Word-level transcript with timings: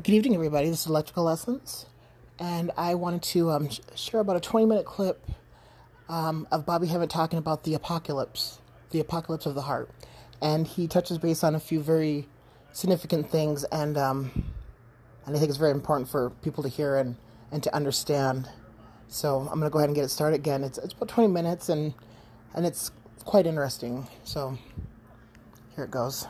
Good 0.00 0.14
evening, 0.14 0.34
everybody. 0.34 0.70
This 0.70 0.80
is 0.80 0.86
Electrical 0.86 1.24
Lessons, 1.24 1.84
and 2.38 2.70
I 2.78 2.94
wanted 2.94 3.22
to 3.24 3.50
um, 3.50 3.68
share 3.94 4.20
about 4.20 4.36
a 4.36 4.40
20 4.40 4.64
minute 4.64 4.86
clip 4.86 5.22
um, 6.08 6.48
of 6.50 6.64
Bobby 6.64 6.86
Hemmitt 6.86 7.10
talking 7.10 7.38
about 7.38 7.64
the 7.64 7.74
apocalypse, 7.74 8.58
the 8.90 9.00
apocalypse 9.00 9.44
of 9.44 9.54
the 9.54 9.60
heart. 9.60 9.90
And 10.40 10.66
he 10.66 10.88
touches 10.88 11.18
base 11.18 11.44
on 11.44 11.54
a 11.54 11.60
few 11.60 11.82
very 11.82 12.26
significant 12.72 13.30
things, 13.30 13.64
and, 13.64 13.98
um, 13.98 14.30
and 15.26 15.36
I 15.36 15.38
think 15.38 15.50
it's 15.50 15.58
very 15.58 15.72
important 15.72 16.08
for 16.08 16.30
people 16.42 16.62
to 16.62 16.70
hear 16.70 16.96
and, 16.96 17.14
and 17.52 17.62
to 17.62 17.72
understand. 17.76 18.48
So 19.08 19.40
I'm 19.40 19.60
going 19.60 19.70
to 19.70 19.70
go 19.70 19.78
ahead 19.78 19.90
and 19.90 19.94
get 19.94 20.06
it 20.06 20.08
started 20.08 20.36
again. 20.36 20.64
It's, 20.64 20.78
it's 20.78 20.94
about 20.94 21.10
20 21.10 21.28
minutes, 21.28 21.68
and, 21.68 21.92
and 22.54 22.64
it's 22.64 22.90
quite 23.26 23.46
interesting. 23.46 24.08
So 24.24 24.56
here 25.76 25.84
it 25.84 25.90
goes 25.90 26.26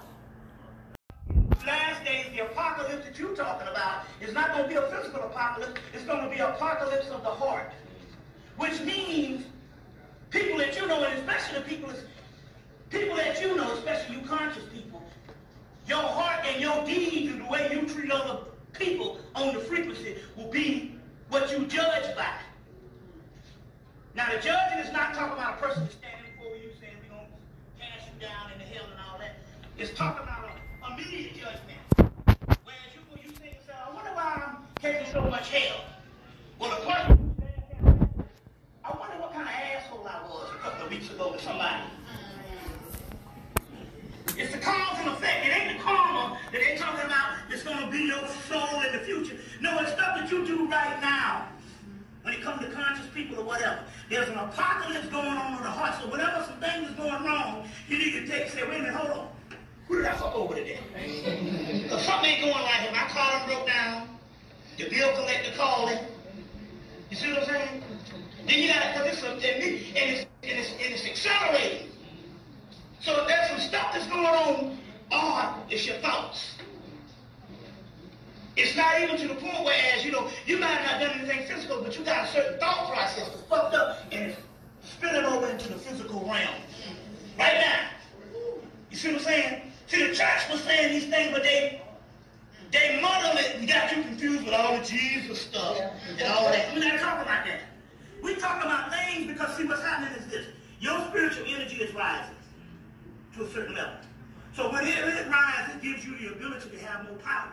last 1.67 2.05
days, 2.05 2.27
the 2.33 2.41
apocalypse 2.45 3.02
that 3.13 3.19
you're 3.19 3.37
talking 3.37 3.69
about 3.69 4.05
is 4.21 4.33
not 4.33 4.53
going 4.53 4.63
to 4.63 4.69
be 4.69 4.75
a 4.75 4.83
physical 4.83 5.23
apocalypse. 5.23 5.81
It's 5.93 6.05
going 6.05 6.25
to 6.25 6.31
be 6.31 6.39
apocalypse 6.39 7.09
of 7.11 7.23
the 7.23 7.31
heart, 7.31 7.71
which 8.57 8.81
means 8.81 9.45
people 10.31 10.59
that 10.59 10.75
you 10.77 10.87
know, 10.87 11.05
and 11.05 11.19
especially 11.19 11.59
the 11.59 11.65
people, 11.69 11.91
people 12.91 13.17
that 13.17 13.41
you 13.41 13.55
know, 13.55 13.71
especially 13.75 14.17
you 14.17 14.23
conscious 14.23 14.65
people, 14.73 15.03
your 15.87 16.03
heart 16.03 16.47
and 16.47 16.61
your 16.61 16.85
deeds 16.87 17.33
and 17.33 17.43
the 17.43 17.51
way 17.51 17.69
you 17.71 17.87
treat 17.87 18.11
other 18.11 18.39
people 18.73 19.19
on 19.35 19.53
the 19.55 19.61
frequency 19.61 20.17
will 20.37 20.51
be 20.51 20.95
what 21.29 21.51
you 21.51 21.67
judge 21.67 22.17
by. 22.17 22.33
Now, 24.15 24.31
the 24.31 24.41
judging 24.41 24.79
is 24.79 24.93
not 24.93 25.15
talking 25.15 25.35
about 25.35 25.59
a 25.59 25.63
person 25.63 25.89
standing 25.91 26.33
before 26.37 26.57
you 26.57 26.71
saying 26.81 26.95
we're 27.03 27.17
going 27.17 27.27
to 27.27 27.83
cast 27.83 28.09
you 28.09 28.27
down 28.27 28.53
into 28.53 28.65
hell 28.73 28.85
and 28.91 29.01
all 29.11 29.19
that. 29.19 29.37
It's 29.77 29.93
talking 29.97 30.23
about 30.23 30.49
a 30.49 30.93
immediate 30.93 31.35
judgment. 31.35 31.82
I'm 34.85 35.07
so 35.13 35.21
much 35.23 35.49
hell. 35.51 35.81
Well, 36.59 36.71
the 36.71 36.85
question 36.85 37.37
I 38.85 38.91
wonder 38.99 39.17
what 39.21 39.33
kind 39.33 39.47
of 39.47 39.55
asshole 39.55 40.05
I 40.09 40.23
was 40.27 40.51
a 40.51 40.59
couple 40.59 40.87
of 40.87 40.91
weeks 40.91 41.09
ago 41.09 41.33
to 41.33 41.39
somebody. 41.39 41.85
It's 44.37 44.53
the 44.53 44.59
cause 44.59 44.99
and 44.99 45.11
effect. 45.11 45.47
It 45.47 45.51
ain't 45.51 45.79
the 45.79 45.85
karma 45.85 46.37
that 46.51 46.61
they're 46.61 46.77
talking 46.77 47.05
about 47.05 47.37
that's 47.49 47.63
going 47.63 47.79
to 47.79 47.91
be 47.93 48.07
your 48.07 48.27
soul 48.51 48.81
in 48.83 48.93
the 48.93 48.99
future. 48.99 49.37
No, 49.61 49.79
it's 49.79 49.93
stuff 49.93 50.19
that 50.19 50.29
you 50.33 50.45
do 50.45 50.69
right 50.69 51.01
now. 51.01 51.47
When 52.23 52.35
it 52.35 52.43
comes 52.43 52.65
to 52.67 52.71
conscious 52.73 53.07
people 53.15 53.39
or 53.39 53.45
whatever. 53.45 53.81
There's 54.11 54.29
an 54.29 54.39
apocalypse 54.39 55.07
going 55.09 55.29
on 55.29 55.59
in 55.59 55.63
the 55.63 55.71
heart. 55.71 56.03
So 56.03 56.11
whenever 56.11 56.45
some 56.45 56.59
things 56.59 56.91
is 56.91 56.97
going 56.97 57.23
wrong, 57.23 57.69
you 57.89 57.99
need 57.99 58.13
to 58.13 58.27
take 58.27 58.51
say, 58.51 58.63
wait 58.65 58.81
a 58.81 58.83
minute, 58.83 58.95
hold 58.95 59.11
on. 59.11 59.29
Who 59.87 59.99
did 59.99 60.07
I 60.07 60.15
fuck 60.15 60.35
over 60.35 60.55
today? 60.57 60.81
Because 61.83 62.05
something 62.05 62.31
ain't 62.31 62.41
going 62.43 62.53
right 62.53 62.81
here. 62.83 62.93
My 62.93 63.07
car 63.09 63.47
broke 63.47 63.67
down. 63.67 64.12
The 64.79 64.89
bill 64.89 65.13
collector 65.15 65.53
called 65.57 65.91
it. 65.91 66.03
You 67.11 67.17
see 67.17 67.29
what 67.33 67.41
I'm 67.41 67.45
saying? 67.47 67.83
Then 68.47 68.59
you 68.59 68.69
gotta, 68.69 68.93
because 68.93 69.13
it's, 69.13 69.23
a, 69.23 69.31
and 69.31 69.41
it's, 69.43 70.27
and, 70.43 70.59
it's, 70.59 70.71
and 70.73 70.95
it's 70.95 71.07
accelerating. 71.07 71.89
So 73.01 73.25
there's 73.27 73.51
some 73.51 73.61
stuff 73.61 73.93
that's 73.93 74.07
going 74.07 74.27
on, 74.27 74.79
oh, 75.11 75.65
it's 75.69 75.87
your 75.87 75.97
thoughts. 75.97 76.57
It's 78.57 78.77
not 78.77 79.01
even 79.01 79.17
to 79.17 79.29
the 79.29 79.35
point 79.35 79.65
where, 79.65 79.95
as 79.95 80.05
you 80.05 80.13
know, 80.13 80.29
you 80.47 80.59
might 80.59 80.67
have 80.67 81.01
not 81.01 81.09
done 81.09 81.21
anything 81.21 81.47
physical, 81.47 81.83
but 81.83 81.99
you 81.99 82.05
got 82.05 82.29
a 82.29 82.33
certain 82.33 82.59
thought 82.61 82.93
process 82.93 83.29
that's 83.29 83.43
fucked 83.43 83.75
up 83.75 83.99
and 84.13 84.31
it's 84.31 84.41
spilling 84.85 85.25
over 85.25 85.49
into 85.49 85.69
the 85.69 85.79
physical 85.79 86.21
realm. 86.21 86.55
Right 87.39 87.59
now. 87.59 87.89
You 88.91 88.97
see 88.97 89.09
what 89.09 89.19
I'm 89.19 89.25
saying? 89.25 89.73
See, 89.87 90.07
the 90.07 90.15
church 90.15 90.51
was 90.51 90.63
saying 90.63 90.93
these 90.93 91.07
things, 91.09 91.33
but 91.33 91.43
they 91.43 91.83
they 92.73 93.01
muddle 93.01 93.37
it 93.39 93.57
and 93.57 93.69
got 93.69 93.95
you 93.95 94.03
confused 94.03 94.45
with 94.45 94.55
all 94.55 94.77
the 94.77 94.85
Jesus 94.85 95.43
stuff 95.43 95.79
and 95.79 96.23
all 96.23 96.51
that. 96.51 96.75
We're 96.75 96.89
not 96.89 97.01
talking 97.01 97.23
about 97.23 97.45
that. 97.45 97.61
We 98.23 98.35
talk 98.37 98.65
about 98.65 98.93
things 98.93 99.27
because, 99.27 99.57
see, 99.57 99.65
what's 99.65 99.83
happening 99.83 100.19
is 100.19 100.27
this. 100.27 100.47
Your 100.81 100.99
spiritual 101.09 101.45
energy 101.47 101.77
is 101.77 101.95
rising 101.95 102.35
to 103.37 103.45
a 103.45 103.51
certain 103.51 103.75
level. 103.75 103.95
So 104.55 104.71
when 104.71 104.87
it, 104.87 104.97
it 104.97 105.29
rises, 105.29 105.77
it 105.77 105.83
gives 105.83 106.05
you 106.05 106.17
the 106.19 106.35
ability 106.35 106.71
to 106.71 106.79
have 106.85 107.05
more 107.05 107.19
power. 107.19 107.53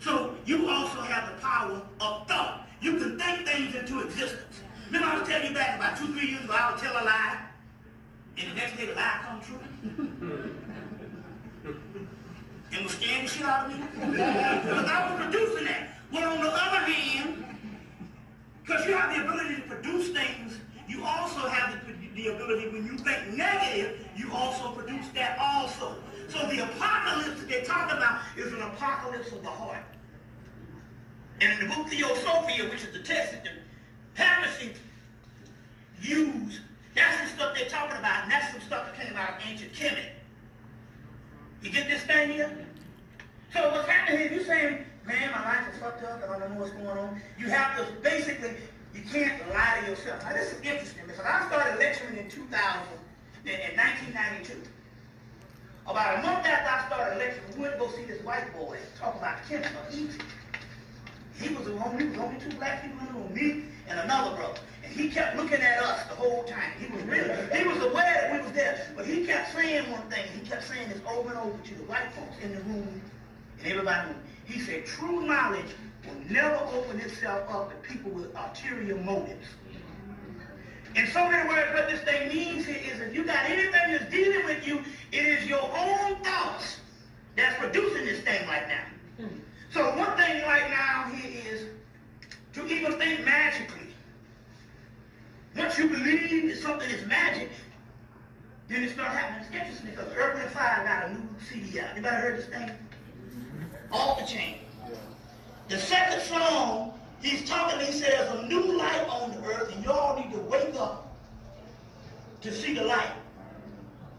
So 0.00 0.34
you 0.44 0.68
also 0.68 1.00
have 1.00 1.34
the 1.34 1.40
power 1.40 1.82
of 2.00 2.26
thought. 2.26 2.66
You 2.80 2.98
can 2.98 3.18
think 3.18 3.46
things 3.46 3.74
into 3.74 4.00
existence. 4.00 4.60
Remember 4.86 5.08
I 5.08 5.18
was 5.20 5.28
telling 5.28 5.48
you 5.48 5.54
back 5.54 5.76
about 5.76 5.96
two, 5.96 6.12
three 6.12 6.30
years 6.30 6.44
ago, 6.44 6.52
I 6.52 6.72
would 6.72 6.80
tell 6.80 6.92
a 6.92 7.04
lie, 7.04 7.38
and 8.38 8.50
the 8.50 8.54
next 8.54 8.76
day 8.76 8.86
the 8.86 8.94
lie 8.94 9.20
come 9.24 9.40
true. 9.40 10.30
and 12.72 12.84
was 12.84 12.92
scaring 12.94 13.24
the 13.24 13.30
shit 13.30 13.44
out 13.44 13.66
of 13.66 13.78
me. 13.78 13.84
because 13.94 14.86
I 14.88 15.12
was 15.12 15.26
producing 15.26 15.64
that. 15.66 15.88
Well, 16.12 16.32
on 16.32 16.42
the 16.42 16.50
other 16.50 16.78
hand, 16.78 17.44
because 18.62 18.86
you 18.86 18.94
have 18.94 19.14
the 19.14 19.24
ability 19.24 19.56
to 19.56 19.62
produce 19.62 20.08
things, 20.10 20.58
you 20.88 21.04
also 21.04 21.48
have 21.48 21.78
the, 21.86 22.22
the 22.22 22.34
ability, 22.34 22.68
when 22.68 22.86
you 22.86 22.98
think 22.98 23.36
negative, 23.36 24.06
you 24.16 24.30
also 24.32 24.72
produce 24.72 25.08
that 25.14 25.38
also. 25.38 25.96
So 26.28 26.38
the 26.48 26.64
apocalypse 26.64 27.40
that 27.40 27.48
they 27.48 27.62
talk 27.62 27.92
about 27.92 28.20
is 28.36 28.52
an 28.52 28.62
apocalypse 28.62 29.32
of 29.32 29.42
the 29.42 29.50
heart. 29.50 29.84
And 31.40 31.60
in 31.60 31.68
the 31.68 31.74
book 31.74 31.88
Theosophia, 31.88 32.70
which 32.70 32.84
is 32.84 32.92
the 32.92 33.02
text 33.02 33.32
that 33.32 33.44
the 33.44 33.62
used, 36.00 36.60
that's 36.94 37.30
the 37.30 37.36
stuff 37.36 37.56
they're 37.56 37.68
talking 37.68 37.96
about, 37.96 38.24
and 38.24 38.32
that's 38.32 38.52
some 38.52 38.60
stuff 38.60 38.86
that 38.86 39.06
came 39.06 39.16
out 39.16 39.30
of 39.30 39.34
ancient 39.48 39.72
Kemet. 39.72 40.10
You 41.62 41.70
get 41.70 41.88
this 41.88 42.02
thing 42.02 42.30
here? 42.30 42.66
So 43.54 43.70
what's 43.70 43.88
happening 43.88 44.18
here, 44.20 44.32
you're 44.32 44.44
saying, 44.44 44.84
man, 45.06 45.30
my 45.30 45.44
life 45.44 45.72
is 45.72 45.80
fucked 45.80 46.02
up, 46.02 46.22
I 46.28 46.38
don't 46.38 46.54
know 46.54 46.60
what's 46.60 46.72
going 46.72 46.86
on. 46.86 47.20
You 47.38 47.46
have 47.50 47.76
to, 47.76 47.92
basically, 48.02 48.50
you 48.94 49.02
can't 49.12 49.48
lie 49.50 49.80
to 49.80 49.90
yourself. 49.90 50.22
Now, 50.24 50.32
this 50.32 50.52
is 50.52 50.60
interesting, 50.62 51.04
because 51.06 51.24
I 51.24 51.46
started 51.46 51.78
lecturing 51.78 52.16
in 52.18 52.28
2000, 52.28 52.82
in, 53.44 53.52
in 53.52 53.76
1992. 53.76 54.62
About 55.86 56.18
a 56.18 56.22
month 56.22 56.46
after 56.46 56.68
I 56.68 56.86
started 56.88 57.18
lecturing, 57.18 57.54
we 57.54 57.62
went 57.62 57.74
to 57.74 57.78
go 57.78 57.90
see 57.92 58.04
this 58.04 58.22
white 58.24 58.52
boy 58.54 58.78
talk 58.98 59.14
about 59.16 59.38
Kemet 59.48 59.66
of 59.66 59.94
Egypt. 59.94 60.24
He 61.40 61.54
was 61.54 61.66
the 61.72 61.84
only, 61.84 62.06
was 62.06 62.18
only 62.18 62.40
two 62.40 62.56
black 62.56 62.82
people 62.82 62.98
in 63.00 63.06
the 63.06 63.12
room, 63.12 63.34
me 63.34 63.64
and 63.88 63.98
another 64.00 64.36
brother. 64.36 64.60
And 64.84 64.92
he 64.92 65.08
kept 65.08 65.36
looking 65.36 65.60
at 65.60 65.82
us 65.82 66.06
the 66.08 66.14
whole 66.14 66.44
time. 66.44 66.72
He 66.78 66.92
was 66.92 67.02
really, 67.04 67.34
he 67.56 67.66
was 67.66 67.78
aware 67.78 68.28
that 68.28 68.32
we 68.32 68.40
was 68.40 68.52
there. 68.52 68.92
But 68.96 69.06
he 69.06 69.26
kept 69.26 69.52
saying 69.52 69.90
one 69.90 70.02
thing. 70.10 70.24
He 70.34 70.46
kept 70.46 70.64
saying 70.64 70.88
this 70.88 71.00
over 71.08 71.30
and 71.30 71.38
over 71.38 71.58
to 71.58 71.74
the 71.74 71.84
white 71.84 72.10
folks 72.12 72.36
in 72.42 72.54
the 72.54 72.60
room 72.62 73.02
and 73.58 73.66
everybody. 73.66 74.14
He 74.44 74.60
said, 74.60 74.86
true 74.86 75.26
knowledge 75.26 75.74
will 76.06 76.30
never 76.30 76.56
open 76.72 77.00
itself 77.00 77.48
up 77.48 77.70
to 77.70 77.88
people 77.88 78.10
with 78.10 78.34
ulterior 78.36 78.96
motives. 78.96 79.46
In 80.94 81.06
so 81.06 81.26
many 81.30 81.48
words, 81.48 81.72
what 81.72 81.88
this 81.88 82.00
thing 82.02 82.28
means 82.28 82.66
here 82.66 82.76
is 82.92 83.00
if 83.00 83.14
you 83.14 83.24
got 83.24 83.48
anything 83.48 83.92
that's 83.92 84.10
dealing 84.10 84.44
with 84.44 84.66
you, 84.66 84.82
it 85.10 85.24
is 85.24 85.46
your 85.46 85.62
own 85.62 86.16
thoughts 86.16 86.76
that's 87.34 87.58
producing 87.58 88.04
this 88.04 88.20
thing 88.20 88.46
right 88.46 88.68
now. 88.68 89.26
So 89.72 89.96
one 89.96 90.14
thing 90.18 90.42
right 90.42 90.68
now 90.68 91.10
here 91.14 91.42
is 91.50 91.66
to 92.52 92.66
even 92.66 92.92
think 92.98 93.24
magically. 93.24 93.88
Once 95.56 95.78
you 95.78 95.88
believe 95.88 96.48
that 96.48 96.58
something 96.58 96.90
is 96.90 97.06
magic, 97.06 97.48
then 98.68 98.82
it 98.82 98.92
starts 98.92 99.14
happening. 99.14 99.46
It's 99.46 99.54
interesting 99.54 99.90
because 99.90 100.12
and 100.42 100.50
Fire 100.50 100.84
got 100.84 101.08
a 101.08 101.14
new 101.14 101.26
CD 101.48 101.80
out. 101.80 101.88
Anybody 101.92 102.16
heard 102.16 102.38
this 102.38 102.46
thing? 102.46 102.70
Off 103.90 104.20
the 104.20 104.26
chain. 104.26 104.56
The 105.68 105.78
second 105.78 106.20
song, 106.20 106.92
he's 107.22 107.48
talking, 107.48 107.80
he 107.80 107.92
says, 107.92 108.28
a 108.30 108.46
new 108.46 108.76
light 108.76 109.08
on 109.08 109.30
the 109.30 109.42
earth, 109.46 109.74
and 109.74 109.82
y'all 109.82 110.18
need 110.18 110.32
to 110.32 110.40
wake 110.40 110.74
up 110.74 111.16
to 112.42 112.52
see 112.52 112.74
the 112.74 112.84
light. 112.84 113.12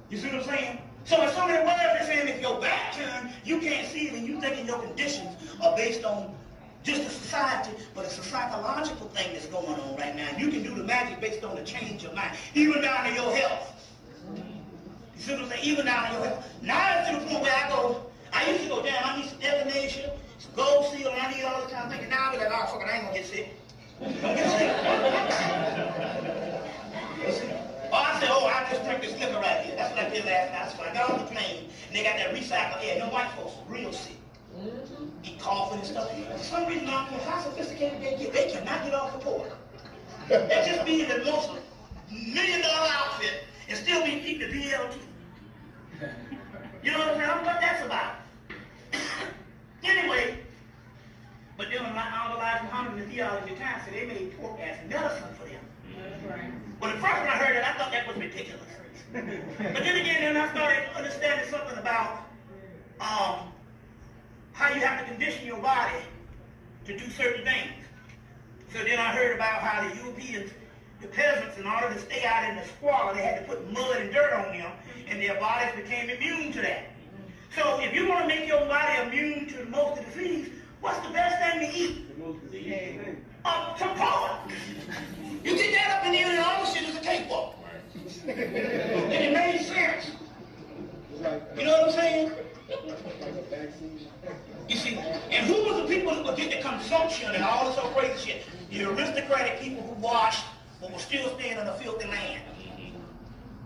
You 0.10 0.18
see 0.18 0.28
what 0.28 0.36
I'm 0.38 0.44
saying? 0.44 0.80
So 1.06 1.22
in 1.22 1.30
so 1.32 1.48
many 1.48 1.66
words, 1.66 1.80
they're 1.80 2.06
saying 2.06 2.28
if 2.30 2.42
your 2.42 2.60
back 2.62 2.94
turned, 2.94 3.30
you 3.44 3.60
can't 3.60 3.88
see 3.88 4.08
it, 4.08 4.14
and 4.14 4.26
you 4.28 4.40
thinking 4.40 4.66
your 4.66 4.80
conditions 4.80 5.36
are 5.62 5.76
based 5.76 6.06
on 6.06 6.34
just 6.84 7.04
the 7.04 7.10
society, 7.10 7.72
but 7.94 8.06
it's 8.06 8.18
a 8.18 8.24
psychological 8.24 9.08
thing 9.10 9.34
that's 9.34 9.48
going 9.48 9.80
on 9.80 9.96
right 9.98 10.16
now. 10.16 10.30
You 10.38 10.50
can 10.50 10.64
do 10.64 10.76
the 10.76 10.84
magic 10.84 11.20
based 11.22 11.44
on 11.44 11.56
the 11.56 11.64
change 11.64 12.04
of 12.04 12.14
mind, 12.14 12.36
even 12.56 12.82
down 12.82 13.06
to 13.06 13.14
your 13.14 13.36
health. 13.36 13.74
You 14.36 14.44
see 15.22 15.32
what 15.34 15.42
I'm 15.44 15.50
saying? 15.50 15.64
Even 15.64 15.86
down 15.86 16.08
to 16.08 16.14
your 16.14 16.26
health. 16.26 16.46
Now 16.62 17.00
it's 17.00 17.10
to 17.10 17.16
the 17.20 17.26
point 17.26 17.42
where 17.42 17.54
I 17.54 17.70
go, 17.70 18.06
I 18.34 18.50
used 18.50 18.64
to 18.64 18.70
go, 18.70 18.82
damn, 18.82 19.04
I 19.04 19.18
need 19.18 19.30
some 19.30 19.40
divination, 19.40 20.10
some 20.40 20.52
gold 20.56 20.94
seal, 20.94 21.10
and 21.10 21.22
I 21.22 21.32
need 21.34 21.44
all 21.44 21.62
kind 21.68 21.86
of 21.86 21.92
thinking. 21.92 22.10
Now 22.10 22.30
I 22.30 22.32
be 22.34 22.38
like, 22.40 22.50
oh, 22.52 22.66
fuck 22.66 22.82
it, 22.82 22.90
I 22.90 22.96
ain't 22.96 23.04
gonna 23.06 23.18
get 23.18 23.26
sick. 23.26 23.54
Don't 24.02 24.36
get 24.36 24.50
sick. 26.20 26.30
Here. 30.14 30.24
That's 30.24 30.78
what 30.78 30.88
I 30.88 30.94
did 30.94 30.94
last 30.94 30.94
night. 30.94 30.94
So 30.94 31.02
I 31.02 31.08
got 31.08 31.12
on 31.12 31.26
the 31.26 31.32
plane, 31.32 31.70
and 31.88 31.96
they 31.96 32.04
got 32.04 32.18
that 32.18 32.34
recycled 32.34 32.84
air. 32.84 33.00
No 33.00 33.10
white 33.10 33.32
folks, 33.32 33.54
real 33.68 33.92
sick. 33.92 34.18
Mm-hmm. 34.56 35.06
He 35.22 35.38
coughing 35.38 35.80
and 35.80 35.88
stuff. 35.88 36.10
For 36.32 36.44
some 36.44 36.68
reason, 36.68 36.88
I 36.88 36.92
don't 36.92 37.10
care 37.10 37.30
how 37.30 37.42
sophisticated 37.42 38.02
they 38.02 38.18
get, 38.18 38.34
they 38.34 38.52
cannot 38.52 38.84
get 38.84 38.94
off 38.94 39.14
the 39.14 39.20
port. 39.20 39.52
They 40.30 40.64
just 40.66 40.86
be 40.86 41.02
in 41.02 41.10
the 41.10 41.26
most 41.26 41.52
million 42.12 42.62
dollar 42.62 42.90
outfit 42.92 43.44
and 43.68 43.78
still 43.78 44.04
be 44.06 44.12
eating 44.12 44.40
the 44.40 44.56
BLT. 44.56 44.98
You 46.84 46.92
know 46.92 47.00
what 47.00 47.08
I'm 47.10 47.16
saying? 47.16 47.30
I 47.30 47.34
don't 47.34 47.44
know 47.44 47.52
what 47.52 47.62
that's 47.62 47.86
about. 47.86 48.16
anyway, 49.84 50.38
but 51.58 51.72
them, 51.72 51.86
and 51.86 51.98
I 51.98 52.26
analyzed 52.26 52.64
Muhammad 52.64 52.94
in 52.94 53.08
the 53.08 53.16
theology 53.16 53.52
of 53.52 53.58
the 53.58 53.64
time, 53.64 53.82
said 53.86 53.94
they 53.94 54.06
made 54.06 54.38
pork 54.40 54.60
as 54.60 54.78
medicine 54.90 55.34
for 55.40 55.48
them. 55.48 55.63
Right. 56.30 56.52
Well, 56.80 56.92
the 56.92 57.02
first 57.02 57.20
when 57.20 57.30
I 57.30 57.38
heard 57.38 57.56
that, 57.56 57.76
I 57.76 57.78
thought 57.78 57.92
that 57.92 58.08
was 58.08 58.18
ridiculous. 58.18 58.62
but 59.14 59.24
then 59.84 59.96
again, 59.98 60.22
then 60.22 60.38
I 60.38 60.50
started 60.52 60.84
understanding 60.96 61.50
something 61.50 61.78
about 61.78 62.26
um, 63.00 63.52
how 64.54 64.74
you 64.74 64.82
have 64.82 65.00
to 65.00 65.06
condition 65.06 65.46
your 65.46 65.60
body 65.60 66.00
to 66.86 66.98
do 66.98 67.10
certain 67.12 67.44
things. 67.44 67.74
So 68.72 68.84
then 68.84 69.00
I 69.00 69.12
heard 69.16 69.36
about 69.36 69.62
how 69.62 69.88
the 69.88 69.96
Europeans, 69.98 70.52
the 71.02 71.08
peasants, 71.08 71.58
in 71.58 71.68
order 71.68 71.94
to 71.94 72.00
stay 72.00 72.24
out 72.26 72.50
in 72.50 72.56
the 72.56 72.66
squalor, 72.66 73.14
they 73.14 73.22
had 73.22 73.46
to 73.46 73.54
put 73.54 73.72
mud 73.72 73.98
and 73.98 74.12
dirt 74.12 74.34
on 74.34 74.58
them, 74.58 74.72
and 75.08 75.22
their 75.22 75.40
bodies 75.40 75.76
became 75.76 76.10
immune 76.10 76.52
to 76.54 76.62
that. 76.62 76.86
So 77.56 77.80
if 77.82 77.94
you 77.94 78.08
want 78.10 78.22
to 78.22 78.28
make 78.28 78.48
your 78.48 78.66
body 78.66 79.02
immune 79.08 79.48
to 79.50 79.66
most 79.66 80.00
of 80.00 80.06
the 80.06 80.12
disease, 80.12 80.50
what's 80.82 81.00
the 81.06 81.14
best 81.14 81.38
thing 81.40 81.70
to 81.72 81.78
eat? 81.78 82.06
Uh, 83.46 83.76
some 83.78 83.96
pork. 83.96 84.32
You 85.44 85.56
get 85.58 85.74
that 85.74 86.00
up 86.00 86.06
in 86.06 86.14
there 86.14 86.28
and 86.28 86.40
all 86.40 86.64
the 86.64 86.72
shit 86.72 86.88
is 86.88 86.96
a 86.96 87.00
cakewalk. 87.02 87.56
and 88.28 88.40
it 88.40 89.34
made 89.34 89.62
sense. 89.66 90.12
You 91.58 91.66
know 91.66 91.72
what 91.72 91.90
I'm 91.90 91.92
saying? 91.92 92.32
You 94.70 94.76
see, 94.78 94.98
and 94.98 95.46
who 95.46 95.64
was 95.64 95.82
the 95.82 95.88
people 95.94 96.24
that 96.24 96.38
get 96.38 96.52
the 96.52 96.68
consumption 96.68 97.32
and 97.32 97.44
all 97.44 97.70
this 97.70 97.78
other 97.78 97.94
crazy 97.94 98.32
shit? 98.32 98.46
The 98.70 98.86
aristocratic 98.86 99.60
people 99.60 99.84
who 99.84 99.94
washed 100.02 100.46
but 100.80 100.92
were 100.92 101.00
still 101.00 101.38
staying 101.38 101.58
on 101.58 101.66
the 101.66 101.74
filthy 101.74 102.08
land. 102.08 102.42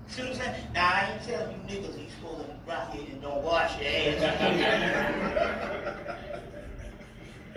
See 0.10 0.22
what 0.22 0.32
I'm 0.32 0.38
saying? 0.38 0.56
Now, 0.74 0.88
I 0.88 1.12
ain't 1.14 1.24
telling 1.24 1.52
you 1.52 1.58
niggas 1.76 2.00
you 2.00 2.08
supposed 2.20 2.48
to 2.48 2.56
rock 2.66 2.94
here 2.94 3.06
and 3.12 3.22
don't 3.22 3.44
wash 3.44 3.78
your 3.80 3.88
ass. 3.88 5.27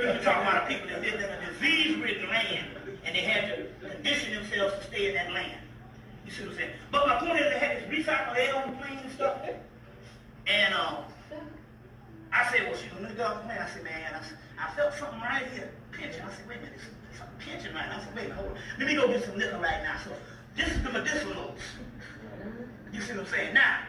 We're 0.00 0.16
talking 0.22 0.48
about 0.48 0.66
people 0.66 0.88
that 0.88 1.02
lived 1.02 1.16
in 1.16 1.28
a 1.28 1.52
disease-ridden 1.52 2.26
land 2.30 2.68
and 3.04 3.14
they 3.14 3.20
had 3.20 3.54
to 3.54 3.88
condition 3.90 4.32
themselves 4.32 4.74
to 4.78 4.84
stay 4.84 5.08
in 5.08 5.14
that 5.14 5.30
land. 5.30 5.60
You 6.24 6.32
see 6.32 6.44
what 6.44 6.52
I'm 6.52 6.56
saying? 6.56 6.70
But 6.90 7.06
my 7.06 7.18
point 7.18 7.38
is 7.38 7.52
they 7.52 7.58
had 7.58 7.76
this 7.76 8.06
recycled 8.06 8.34
air 8.34 8.56
on 8.56 8.70
the 8.70 8.76
plane 8.78 8.98
and 8.98 9.12
stuff. 9.12 9.36
And 10.46 10.72
um, 10.72 11.04
I 12.32 12.50
said, 12.50 12.62
well, 12.62 12.80
go 13.14 13.24
off 13.24 13.42
the 13.42 13.48
plane. 13.48 13.58
I 13.60 13.68
said, 13.68 13.84
man, 13.84 14.14
I, 14.14 14.22
said, 14.26 14.38
I 14.58 14.70
felt 14.70 14.94
something 14.94 15.20
right 15.20 15.44
here, 15.52 15.70
pinching. 15.92 16.22
I 16.22 16.30
said, 16.30 16.48
wait 16.48 16.56
a 16.56 16.60
minute, 16.60 16.80
there's 16.80 17.18
something 17.18 17.36
pinching 17.38 17.74
right 17.74 17.88
now. 17.90 18.00
I 18.00 18.04
said, 18.04 18.16
wait 18.16 18.24
a 18.24 18.28
minute, 18.28 18.36
hold 18.38 18.50
on. 18.52 18.58
Let 18.78 18.86
me 18.88 18.94
go 18.94 19.06
get 19.06 19.22
some 19.22 19.36
liquor 19.36 19.58
right 19.58 19.82
now. 19.82 20.00
So 20.02 20.12
this 20.56 20.68
is 20.68 20.82
the 20.82 20.88
medicinals. 20.88 21.60
You 22.90 23.02
see 23.02 23.12
what 23.12 23.20
I'm 23.20 23.26
saying? 23.26 23.52
Now, 23.52 23.80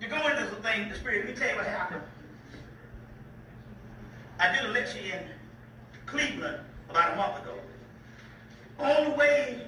you 0.00 0.08
go 0.08 0.16
into 0.28 0.46
the 0.48 0.62
thing, 0.62 0.88
the 0.88 0.94
spirit, 0.94 1.26
let 1.26 1.34
me 1.34 1.38
tell 1.38 1.50
you 1.50 1.56
what 1.56 1.66
happened. 1.66 2.00
I 4.40 4.54
did 4.54 4.64
a 4.64 4.72
lecture 4.72 4.98
in 4.98 5.20
Cleveland 6.06 6.60
about 6.88 7.12
a 7.12 7.16
month 7.16 7.42
ago. 7.42 7.54
On 8.78 9.10
the 9.10 9.16
way 9.16 9.62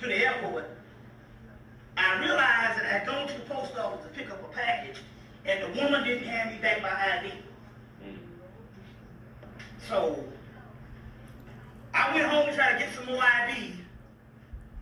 to 0.00 0.06
the 0.06 0.14
airport, 0.14 0.70
I 1.96 2.20
realized 2.20 2.78
that 2.78 2.84
I 2.84 2.98
had 2.98 3.06
gone 3.06 3.26
to 3.26 3.34
the 3.34 3.40
post 3.40 3.76
office 3.76 4.04
to 4.04 4.10
pick 4.10 4.30
up 4.30 4.40
a 4.40 4.54
package, 4.54 4.98
and 5.44 5.62
the 5.62 5.80
woman 5.80 6.04
didn't 6.04 6.28
hand 6.28 6.54
me 6.54 6.62
back 6.62 6.80
my 6.80 6.88
ID. 6.90 7.32
So 9.88 10.22
I 11.94 12.14
went 12.14 12.26
home 12.26 12.46
to 12.46 12.54
try 12.54 12.72
to 12.74 12.78
get 12.78 12.94
some 12.94 13.06
more 13.06 13.22
ID, 13.22 13.72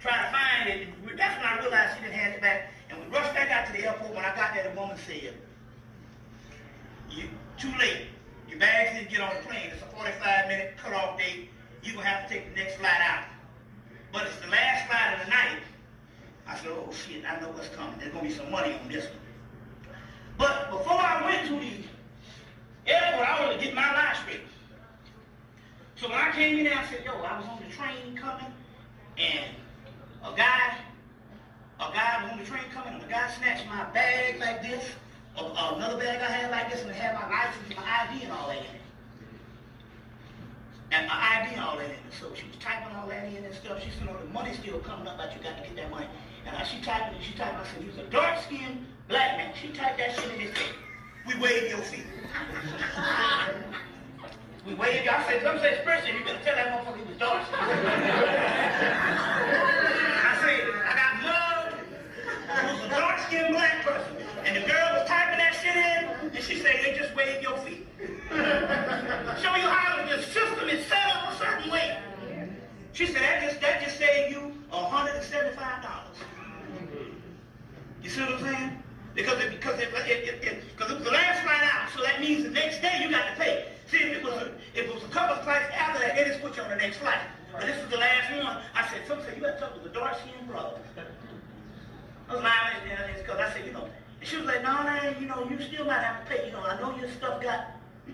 try 0.00 0.16
to 0.18 0.30
find 0.30 0.68
it. 0.68 0.88
That's 1.16 1.36
when 1.36 1.46
I 1.46 1.58
realized 1.60 1.96
she 1.96 2.02
didn't 2.02 2.16
hand 2.16 2.34
it 2.34 2.42
back. 2.42 2.70
And 2.90 2.98
we 2.98 3.06
rushed 3.16 3.32
back 3.32 3.50
out 3.50 3.66
to 3.68 3.72
the 3.72 3.86
airport. 3.86 4.14
When 4.14 4.24
I 4.24 4.34
got 4.36 4.52
there, 4.52 4.70
the 4.70 4.78
woman 4.78 4.98
said, 5.06 5.34
you 7.10 7.28
too 7.56 7.72
late. 7.78 8.08
Your 8.56 8.62
bags 8.62 8.96
didn't 8.96 9.10
get 9.10 9.20
on 9.20 9.36
the 9.36 9.42
plane. 9.42 9.68
It's 9.70 9.82
a 9.82 9.94
45-minute 9.94 10.78
cutoff 10.82 11.18
date. 11.18 11.50
You're 11.82 11.92
going 11.92 12.06
to 12.06 12.10
have 12.10 12.26
to 12.26 12.34
take 12.34 12.54
the 12.54 12.58
next 12.58 12.76
flight 12.76 13.02
out. 13.02 13.24
But 14.14 14.28
it's 14.28 14.36
the 14.36 14.48
last 14.48 14.88
flight 14.88 15.12
of 15.12 15.26
the 15.26 15.30
night. 15.30 15.60
I 16.48 16.56
said, 16.56 16.68
oh, 16.68 16.90
shit, 16.90 17.22
I 17.28 17.38
know 17.38 17.50
what's 17.50 17.68
coming. 17.68 17.98
There's 17.98 18.12
going 18.12 18.24
to 18.24 18.30
be 18.30 18.34
some 18.34 18.50
money 18.50 18.72
on 18.72 18.88
this 18.88 19.04
one. 19.04 19.92
But 20.38 20.70
before 20.70 20.96
I 20.96 21.22
went 21.22 21.48
to 21.48 21.60
the 21.60 22.90
airport, 22.90 23.28
I 23.28 23.44
wanted 23.44 23.58
to 23.58 23.64
get 23.66 23.74
my 23.74 23.92
life 23.92 24.16
straight. 24.22 24.40
So 25.96 26.08
when 26.08 26.16
I 26.16 26.32
came 26.32 26.56
in 26.56 26.64
there, 26.64 26.78
I 26.78 26.86
said, 26.86 27.04
yo, 27.04 27.12
I 27.12 27.38
was 27.38 27.46
on 27.48 27.60
the 27.60 27.70
train 27.76 28.16
coming, 28.16 28.46
and 29.18 29.50
a 30.24 30.34
guy, 30.34 30.78
a 31.78 31.92
guy 31.92 32.22
was 32.22 32.32
on 32.32 32.38
the 32.38 32.44
train 32.46 32.64
coming, 32.72 32.94
and 32.94 33.02
a 33.02 33.06
guy 33.06 33.30
snatched 33.36 33.66
my 33.66 33.84
bag 33.92 34.40
like 34.40 34.62
this, 34.62 34.82
another 35.38 35.98
bag 35.98 36.20
I 36.20 36.30
had 36.30 36.50
like 36.50 36.70
this, 36.70 36.82
and 36.82 36.90
it 36.90 36.96
had 36.96 37.14
my 37.14 37.26
license 37.28 37.64
and 37.68 37.76
my 37.76 37.82
ID 37.82 38.24
and 38.24 38.32
all 38.32 38.48
that 38.48 38.58
in 38.58 38.64
it. 38.64 38.70
And 40.92 41.08
my 41.08 41.14
ID 41.14 41.54
and 41.54 41.60
all 41.60 41.76
that 41.76 41.86
in 41.86 41.92
it. 41.92 41.98
So 42.18 42.32
she 42.34 42.46
was 42.46 42.56
typing 42.60 42.94
all 42.96 43.06
that 43.08 43.24
in 43.28 43.44
and 43.44 43.54
stuff. 43.54 43.82
She 43.82 43.90
said, 43.90 44.08
oh, 44.10 44.16
the 44.16 44.24
money's 44.32 44.58
still 44.58 44.78
coming 44.80 45.06
up, 45.06 45.18
but 45.18 45.34
you 45.34 45.42
got 45.42 45.58
to 45.58 45.62
get 45.62 45.76
that 45.76 45.90
money. 45.90 46.06
And 46.46 46.66
she 46.66 46.80
typed 46.80 47.14
it, 47.14 47.22
she 47.22 47.34
typed, 47.36 47.58
I 47.58 47.64
said, 47.64 47.82
he 47.82 47.88
was 47.88 47.98
a 47.98 48.04
dark-skinned 48.04 48.86
black 49.08 49.36
man. 49.36 49.52
She 49.60 49.68
typed 49.68 49.98
that 49.98 50.14
shit 50.14 50.32
in 50.32 50.40
his 50.40 50.50
face. 50.50 50.72
We 51.26 51.34
wave 51.40 51.68
your 51.68 51.78
feet. 51.78 52.06
we 54.66 54.74
wave 54.74 55.04
you. 55.04 55.10
I 55.10 55.24
said, 55.26 55.42
some 55.42 55.58
say 55.58 55.74
expression, 55.74 56.16
you 56.16 56.24
better 56.24 56.38
tell 56.44 56.54
that 56.54 56.68
motherfucker 56.70 56.98
he 56.98 57.04
was 57.08 57.16
dark. 57.18 57.42
I 57.52 57.56
said, 60.38 60.70
I 60.86 60.94
got 60.94 61.22
love. 61.26 61.74
Who's 62.62 62.80
a 62.84 62.88
dark-skinned 62.90 63.52
black 63.52 63.84
person. 63.84 64.16
And 64.46 64.54
the 64.54 64.60
girl 64.60 64.92
was 64.94 65.02
typing 65.08 65.38
that 65.38 65.56
shit 65.60 65.74
in, 65.74 66.30
and 66.30 66.44
she 66.44 66.60
said, 66.60 66.76
they 66.84 66.92
just 66.96 67.15
wave 67.26 67.42
your 67.42 67.56
feet. 67.58 67.86
Show 68.30 69.54
you 69.56 69.68
how 69.68 70.06
the 70.06 70.22
system 70.22 70.68
is 70.68 70.86
set 70.86 71.06
up 71.16 71.32
a 71.32 71.36
certain 71.36 71.70
way. 71.70 71.98
She 72.92 73.06
said, 73.06 73.22
that 73.22 73.42
just, 73.42 73.60
that 73.60 73.82
just 73.82 73.98
saved 73.98 74.34
you 74.34 74.52
$175. 74.72 75.86
You 78.02 78.10
see 78.10 78.20
what 78.20 78.30
I'm 78.30 78.40
saying? 78.40 78.82
Because 79.14 79.40
it, 79.40 79.50
because 79.50 79.80
it, 79.80 79.88
it, 80.06 80.44
it, 80.44 80.62
because 80.76 80.92
it 80.92 80.94
was 80.98 81.04
the 81.04 81.10
last 81.10 81.42
flight 81.42 81.62
out, 81.62 81.88
so 81.94 82.02
that 82.02 82.20
means 82.20 82.44
the 82.44 82.50
next 82.50 82.80
day 82.80 83.00
you 83.02 83.10
got 83.10 83.26
to 83.28 83.34
pay. 83.42 83.66
See, 83.90 83.98
if 83.98 84.18
it 84.18 84.24
was 84.24 84.34
a, 84.34 84.52
if 84.74 84.86
it 84.86 84.94
was 84.94 85.02
a 85.02 85.08
couple 85.08 85.36
of 85.36 85.42
flights 85.42 85.72
after 85.74 86.00
that, 86.00 86.16
they 86.16 86.24
just 86.24 86.40
put 86.40 86.56
you 86.56 86.62
on 86.62 86.70
the 86.70 86.76
next 86.76 86.98
flight. 86.98 87.20
But 87.52 87.62
this 87.62 87.76
is 87.82 87.88
the 87.90 87.96
last 87.96 88.30
one. 88.36 88.62
I 88.74 88.86
said, 88.88 89.06
some 89.08 89.20
said, 89.22 89.36
you 89.36 89.42
got 89.42 89.54
to 89.54 89.60
talk 89.60 89.74
to 89.74 89.80
the 89.80 89.88
dark-skinned 89.88 90.46
brother. 90.46 90.78
I 92.28 92.34
was 92.34 92.42
laughing 92.42 92.82
because 93.18 93.40
I 93.40 93.52
said, 93.52 93.66
you 93.66 93.72
know, 93.72 93.88
she 94.26 94.36
was 94.36 94.46
like, 94.46 94.62
no, 94.64 94.82
no, 94.82 95.14
you 95.20 95.26
know, 95.26 95.46
you 95.48 95.60
still 95.62 95.84
might 95.84 96.02
have 96.02 96.24
to 96.24 96.30
pay. 96.30 96.46
You 96.46 96.52
know, 96.52 96.62
I 96.64 96.80
know 96.80 96.96
your 96.96 97.08
stuff 97.10 97.40
got, 97.40 97.66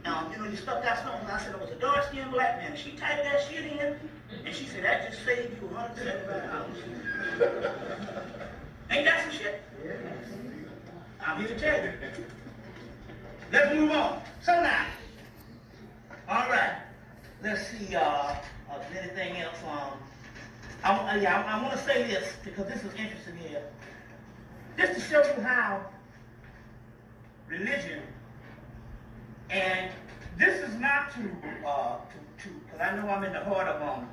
um, 0.05 0.31
you 0.31 0.37
know, 0.39 0.45
your 0.45 0.57
stuff 0.57 0.83
got 0.85 0.99
stolen. 0.99 1.25
I 1.27 1.39
said, 1.39 1.55
it 1.55 1.61
was 1.61 1.71
a 1.71 1.77
dark-skinned 1.77 2.31
black 2.31 2.59
man. 2.59 2.77
She 2.77 2.91
typed 2.91 3.25
that 3.25 3.43
shit 3.49 3.65
in, 3.65 3.97
and 4.45 4.55
she 4.55 4.67
said, 4.67 4.85
that 4.85 5.11
just 5.11 5.25
saved 5.25 5.57
you 5.63 5.69
$175. 5.69 6.67
Ain't 8.91 9.07
that 9.07 9.23
some 9.23 9.33
shit? 9.33 9.63
I'm 11.25 11.39
here 11.39 11.49
to 11.49 11.59
tell 11.59 11.83
you. 11.83 11.93
Let's 13.51 13.75
move 13.75 13.93
on. 13.93 14.21
So 14.43 14.53
now, 14.53 14.85
all 16.29 16.51
right. 16.51 16.77
Let's 17.43 17.67
see. 17.69 17.97
Uh, 17.97 18.01
uh, 18.01 18.37
anything 18.99 19.39
else? 19.39 19.57
Um, 19.67 19.99
I, 20.85 21.17
yeah, 21.21 21.41
I, 21.41 21.59
I 21.59 21.63
want 21.63 21.73
to 21.79 21.85
say 21.85 22.03
this 22.07 22.35
because 22.45 22.67
this 22.67 22.85
is 22.85 22.93
interesting 22.99 23.37
here. 23.39 23.63
Just 24.77 24.95
to 24.95 25.01
show 25.01 25.23
you 25.23 25.43
how 25.43 25.87
religion, 27.49 28.03
and 29.51 29.91
this 30.39 30.61
is 30.69 30.75
not 30.77 31.13
to, 31.13 31.31
uh, 31.67 31.97
to, 32.43 32.49
because 32.65 32.81
I 32.81 32.97
know 32.97 33.09
I'm 33.09 33.23
in 33.25 33.33
the 33.33 33.45
heart 33.45 33.69
of 33.69 33.83
um, 33.83 34.09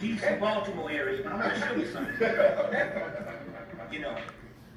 DC, 0.00 0.38
Baltimore 0.38 0.90
area, 0.90 1.22
but 1.22 1.32
I'm 1.32 1.40
going 1.40 1.60
to 1.60 1.66
show 1.66 1.74
you 1.74 1.86
something. 1.86 2.14
you 3.92 4.00
know, 4.00 4.16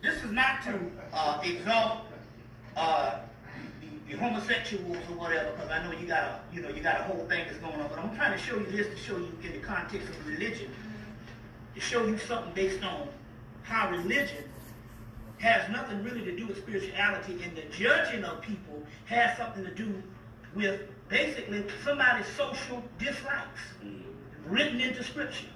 this 0.02 0.24
is 0.24 0.32
not 0.32 0.64
to 0.64 0.80
uh, 1.14 1.42
exalt 1.44 2.00
uh, 2.76 3.20
the, 3.82 4.12
the, 4.12 4.18
homosexuals 4.18 4.98
or 5.10 5.16
whatever, 5.18 5.52
because 5.52 5.70
I 5.70 5.84
know 5.84 5.92
you 6.00 6.08
got 6.08 6.24
a, 6.24 6.40
you 6.54 6.62
know, 6.62 6.70
you 6.70 6.82
got 6.82 7.02
a 7.02 7.04
whole 7.04 7.28
thing 7.28 7.46
that's 7.46 7.58
going 7.58 7.80
on. 7.80 7.90
But 7.90 8.00
I'm 8.00 8.16
trying 8.16 8.32
to 8.32 8.44
show 8.44 8.58
you 8.58 8.66
this 8.66 8.88
to 8.88 8.98
show 8.98 9.18
you 9.18 9.38
in 9.44 9.52
the 9.52 9.60
context 9.60 10.10
of 10.10 10.28
religion, 10.28 10.72
to 11.76 11.82
show 11.82 12.06
you 12.08 12.18
something 12.18 12.54
based 12.54 12.84
on 12.84 13.10
how 13.64 13.92
religion 13.92 14.44
has 15.42 15.68
nothing 15.72 16.04
really 16.04 16.24
to 16.24 16.36
do 16.36 16.48
with 16.48 16.58
spirituality, 16.58 17.42
and 17.44 17.56
the 17.56 17.64
judging 17.76 18.24
of 18.24 18.42
people 18.42 18.82
has 19.06 19.36
something 19.38 19.66
to 19.66 19.74
do 19.74 20.02
with 20.56 20.82
basically 21.10 21.66
somebody's 21.84 22.28
social 22.38 22.84
dislikes 23.00 23.62
written 24.46 24.80
into 24.80 25.04
Scripture. 25.04 25.48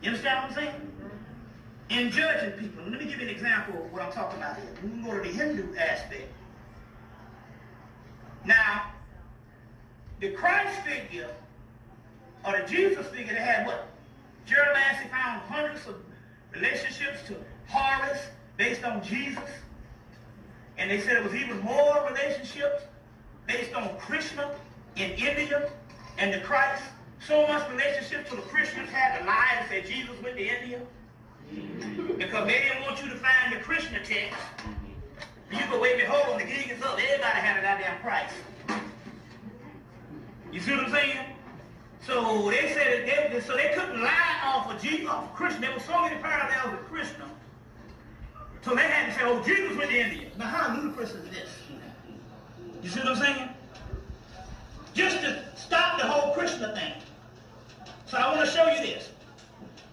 You 0.00 0.08
understand 0.08 0.42
what 0.42 0.50
I'm 0.50 0.54
saying? 0.54 0.92
In 1.90 2.10
judging 2.10 2.52
people. 2.52 2.82
Let 2.84 3.00
me 3.00 3.06
give 3.06 3.20
you 3.20 3.28
an 3.28 3.34
example 3.34 3.84
of 3.84 3.92
what 3.92 4.02
I'm 4.02 4.12
talking 4.12 4.38
about 4.38 4.56
here. 4.56 4.66
We 4.82 4.88
can 4.90 5.04
go 5.04 5.22
to 5.22 5.28
the 5.28 5.36
Hindu 5.36 5.76
aspect. 5.76 6.32
Now, 8.44 8.92
the 10.20 10.30
Christ 10.30 10.80
figure, 10.82 11.28
or 12.44 12.58
the 12.58 12.66
Jesus 12.66 13.06
figure, 13.08 13.34
they 13.34 13.40
had 13.40 13.66
what? 13.66 13.88
Jeremiah 14.46 15.08
found 15.10 15.42
hundreds 15.42 15.86
of 15.86 15.96
relationships 16.54 17.18
to 17.26 17.36
Horus, 17.68 18.18
based 18.58 18.84
on 18.84 19.02
Jesus. 19.02 19.48
And 20.76 20.90
they 20.90 21.00
said 21.00 21.16
it 21.16 21.24
was 21.24 21.34
even 21.34 21.58
more 21.60 22.06
relationships 22.10 22.82
based 23.46 23.74
on 23.74 23.96
Krishna, 23.98 24.54
in 24.96 25.12
India 25.12 25.70
and 26.18 26.34
the 26.34 26.40
Christ, 26.40 26.82
so 27.26 27.46
much 27.46 27.68
relationship 27.70 28.28
to 28.28 28.36
the 28.36 28.42
Christians 28.42 28.90
had 28.90 29.18
to 29.18 29.24
lie 29.24 29.56
and 29.58 29.68
say 29.68 29.82
Jesus 29.82 30.14
went 30.22 30.36
to 30.36 30.46
India? 30.46 30.80
Because 32.18 32.46
they 32.46 32.60
didn't 32.60 32.82
want 32.82 33.02
you 33.02 33.08
to 33.08 33.16
find 33.16 33.52
the 33.52 33.60
Krishna 33.60 34.04
text. 34.04 34.38
You 35.50 35.58
go, 35.70 35.80
wait 35.80 36.02
a 36.02 36.10
hold 36.10 36.34
on, 36.34 36.38
the 36.38 36.44
gig 36.44 36.70
is 36.70 36.82
up. 36.82 36.98
Everybody 37.00 37.40
had 37.40 37.58
a 37.58 37.62
goddamn 37.62 38.00
price. 38.00 38.30
You 40.52 40.60
see 40.60 40.72
what 40.72 40.84
I'm 40.84 40.90
saying? 40.90 41.18
So 42.06 42.50
they 42.50 42.72
said 42.72 43.08
that 43.08 43.32
they, 43.32 43.40
so 43.40 43.56
they 43.56 43.72
couldn't 43.74 44.02
lie 44.02 44.40
off 44.44 44.72
of 44.72 44.80
Jesus, 44.80 45.08
off 45.08 45.24
of 45.24 45.34
Krishna. 45.34 45.60
There 45.60 45.72
were 45.72 45.80
so 45.80 46.02
many 46.02 46.16
parallels 46.20 46.72
with 46.72 46.88
Krishna. 46.88 47.24
So 48.62 48.74
they 48.74 48.82
had 48.82 49.06
to 49.06 49.18
say, 49.18 49.20
oh, 49.24 49.42
Jesus 49.44 49.76
went 49.76 49.90
to 49.90 49.98
India. 49.98 50.28
Now 50.38 50.46
how 50.46 50.76
ludicrous 50.76 51.12
is 51.12 51.28
this? 51.30 51.48
You 52.82 52.88
see 52.88 53.00
what 53.00 53.08
I'm 53.08 53.16
saying? 53.16 53.48
Just 54.94 55.20
to 55.20 55.42
stop 55.56 56.00
the 56.00 56.06
whole 56.06 56.34
Krishna 56.34 56.74
thing. 56.74 56.92
So 58.06 58.16
I 58.16 58.34
want 58.34 58.48
to 58.48 58.54
show 58.54 58.68
you 58.70 58.80
this. 58.80 59.10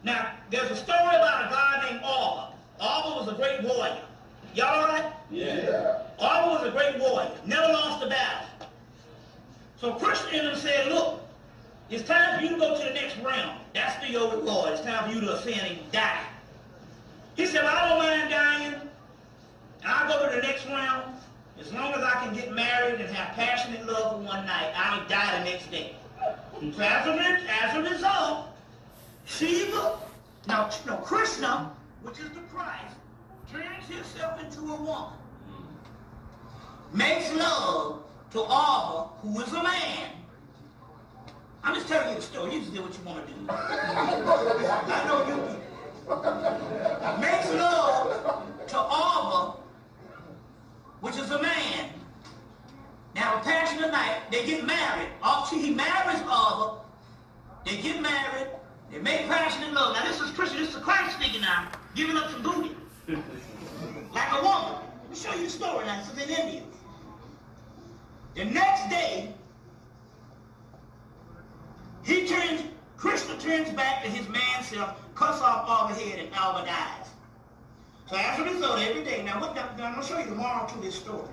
Now, 0.03 0.31
there's 0.51 0.69
a 0.71 0.75
story 0.75 0.99
about 0.99 1.47
a 1.47 1.53
guy 1.53 1.89
named 1.89 2.01
Arba. 2.03 2.53
Arba 2.79 3.09
was 3.19 3.27
a 3.27 3.35
great 3.35 3.63
warrior. 3.63 3.97
Y'all 4.53 4.67
all 4.67 4.87
right? 4.87 5.11
Yeah. 5.31 6.03
Arba 6.19 6.49
was 6.49 6.67
a 6.67 6.71
great 6.71 6.99
warrior. 6.99 7.31
Never 7.45 7.73
lost 7.73 8.05
a 8.05 8.09
battle. 8.09 8.47
So 9.77 9.93
Krishna 9.93 10.55
said, 10.55 10.91
look, 10.91 11.21
it's 11.89 12.07
time 12.07 12.39
for 12.39 12.45
you 12.45 12.51
to 12.51 12.57
go 12.57 12.77
to 12.77 12.83
the 12.83 12.93
next 12.93 13.17
realm. 13.17 13.57
That's 13.73 14.03
the 14.05 14.13
yoke 14.13 14.35
with 14.35 14.45
Lord. 14.45 14.71
It's 14.71 14.81
time 14.81 15.09
for 15.09 15.15
you 15.15 15.21
to 15.21 15.33
ascend 15.33 15.61
and 15.61 15.91
die. 15.91 16.21
He 17.35 17.45
said, 17.45 17.63
well, 17.63 17.75
I 17.75 17.89
don't 17.89 17.97
mind 17.99 18.29
dying. 18.29 18.89
I'll 19.85 20.07
go 20.07 20.29
to 20.29 20.35
the 20.35 20.41
next 20.41 20.65
round. 20.67 21.15
As 21.59 21.71
long 21.73 21.93
as 21.93 22.03
I 22.03 22.11
can 22.23 22.33
get 22.33 22.53
married 22.53 22.99
and 23.01 23.13
have 23.15 23.35
passionate 23.35 23.85
love 23.85 24.13
for 24.13 24.17
one 24.19 24.45
night, 24.45 24.73
I'll 24.75 25.07
die 25.07 25.39
the 25.39 25.45
next 25.45 25.69
day. 25.69 25.95
As 26.21 26.77
a, 26.79 27.39
as 27.63 27.75
a 27.75 27.93
result, 27.93 28.47
Shiva, 29.25 29.99
now, 30.47 30.69
no, 30.85 30.97
Krishna, 30.97 31.71
which 32.03 32.19
is 32.19 32.29
the 32.29 32.41
Christ, 32.53 32.95
turns 33.51 33.87
himself 33.87 34.41
into 34.41 34.61
a 34.61 34.75
woman. 34.75 35.13
Makes 36.93 37.33
love 37.35 38.03
to 38.31 38.41
Arba, 38.41 39.09
who 39.21 39.41
is 39.41 39.51
a 39.51 39.63
man. 39.63 40.09
I'm 41.63 41.73
just 41.73 41.87
telling 41.87 42.09
you 42.09 42.15
the 42.15 42.21
story. 42.21 42.53
You 42.53 42.59
just 42.59 42.73
do 42.73 42.81
what 42.83 42.93
you 42.97 43.03
want 43.03 43.27
to 43.27 43.33
do. 43.33 43.39
I 43.49 45.03
know 45.07 45.27
you 45.27 45.64
Makes 46.07 47.51
love 47.53 48.67
to 48.67 48.77
Arba, 48.77 49.57
which 51.01 51.17
is 51.17 51.31
a 51.31 51.41
man. 51.41 51.89
Now, 53.15 53.37
a 53.37 53.39
passionate 53.39 53.91
night, 53.91 54.21
they 54.29 54.45
get 54.45 54.65
married. 54.65 55.09
After 55.23 55.55
he 55.55 55.73
marries 55.73 56.21
Arba, 56.27 56.81
they 57.65 57.77
get 57.77 58.01
married, 58.01 58.47
they 58.91 58.99
make 58.99 59.27
passionate 59.27 59.73
love. 59.73 59.95
Now, 59.95 60.05
this 60.05 60.21
is 60.21 60.29
Krishna. 60.31 60.59
This 60.59 60.75
is 60.75 60.81
Christ 60.83 61.15
speaking 61.17 61.41
now, 61.41 61.69
giving 61.95 62.17
up 62.17 62.29
some 62.29 62.43
booty. 62.43 62.75
like 64.13 64.31
a 64.31 64.43
woman. 64.43 64.81
Let 65.01 65.09
me 65.09 65.15
show 65.15 65.33
you 65.33 65.47
a 65.47 65.49
story 65.49 65.85
now. 65.85 66.03
This 66.03 66.23
is 66.23 66.29
in 66.29 66.45
India. 66.45 66.61
The 68.35 68.45
next 68.45 68.89
day, 68.89 69.33
he 72.03 72.27
turns, 72.27 72.61
Krishna 72.97 73.37
turns 73.37 73.69
back 73.71 74.03
to 74.03 74.09
his 74.09 74.27
man 74.29 74.63
self, 74.63 74.95
cuts 75.15 75.41
off 75.41 75.65
all 75.67 75.87
the 75.87 75.93
head, 75.93 76.19
and 76.19 76.29
Arba 76.35 76.65
dies. 76.65 77.09
So 78.09 78.15
as 78.17 78.39
a 78.39 78.43
result, 78.43 78.79
every 78.79 79.03
day, 79.03 79.23
now 79.23 79.39
what, 79.41 79.57
I'm 79.57 79.75
going 79.77 79.95
to 79.95 80.03
show 80.03 80.19
you 80.19 80.25
the 80.25 80.35
moral 80.35 80.67
to 80.67 80.77
this 80.79 80.95
story. 80.95 81.27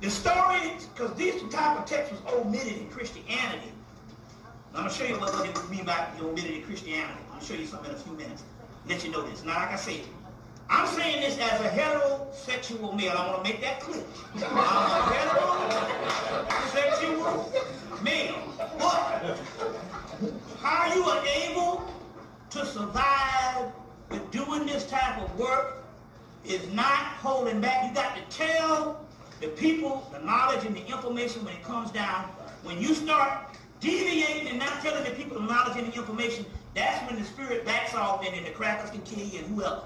The 0.00 0.10
story, 0.10 0.72
because 0.94 1.14
this 1.16 1.42
type 1.52 1.78
of 1.78 1.86
text 1.86 2.12
was 2.12 2.20
omitted 2.32 2.78
in 2.78 2.88
Christianity. 2.88 3.72
I'm 4.74 4.80
going 4.80 4.88
to 4.88 4.94
show 4.94 5.04
you 5.04 5.18
what, 5.20 5.34
it 5.46 5.70
mean 5.70 5.84
by 5.84 6.08
the 6.18 6.24
omitted 6.26 6.50
in 6.50 6.62
Christianity. 6.62 7.20
I'll 7.32 7.40
show 7.40 7.54
you 7.54 7.66
something 7.66 7.90
in 7.90 7.96
a 7.96 7.98
few 7.98 8.12
minutes. 8.14 8.42
Let 8.88 9.04
you 9.04 9.12
know 9.12 9.22
this. 9.22 9.44
Now, 9.44 9.56
like 9.56 9.70
I 9.70 9.76
said, 9.76 10.00
I'm 10.68 10.86
saying 10.88 11.20
this 11.20 11.38
as 11.38 11.60
a 11.60 11.68
heterosexual 11.68 12.96
male. 12.96 13.12
I 13.16 13.26
want 13.28 13.44
to 13.44 13.50
make 13.50 13.60
that 13.60 13.80
clear. 13.80 14.02
I'm 14.34 14.42
a 14.42 14.62
heterosexual 16.72 18.02
male. 18.02 18.40
But 18.78 19.38
how 20.64 20.94
you 20.94 21.04
are 21.04 21.22
able 21.26 21.84
to 22.48 22.64
survive 22.64 23.70
with 24.08 24.30
doing 24.30 24.64
this 24.64 24.86
type 24.86 25.20
of 25.20 25.38
work 25.38 25.84
is 26.42 26.66
not 26.72 26.88
holding 27.20 27.60
back. 27.60 27.86
You 27.86 27.94
got 27.94 28.16
to 28.16 28.22
tell 28.34 29.04
the 29.42 29.48
people 29.48 30.08
the 30.10 30.20
knowledge 30.20 30.64
and 30.64 30.74
the 30.74 30.86
information 30.86 31.44
when 31.44 31.54
it 31.54 31.62
comes 31.62 31.90
down. 31.90 32.24
When 32.62 32.80
you 32.80 32.94
start 32.94 33.54
deviating 33.80 34.48
and 34.48 34.58
not 34.58 34.80
telling 34.80 35.04
the 35.04 35.10
people 35.10 35.38
the 35.38 35.46
knowledge 35.46 35.76
and 35.76 35.92
the 35.92 35.98
information, 35.98 36.46
that's 36.74 37.06
when 37.10 37.20
the 37.20 37.28
spirit 37.28 37.66
backs 37.66 37.94
off 37.94 38.24
and 38.24 38.34
then 38.34 38.44
the 38.44 38.50
crackers 38.50 38.88
can 38.88 39.02
kill 39.02 39.26
you 39.26 39.40
and 39.40 39.48
whoever. 39.48 39.82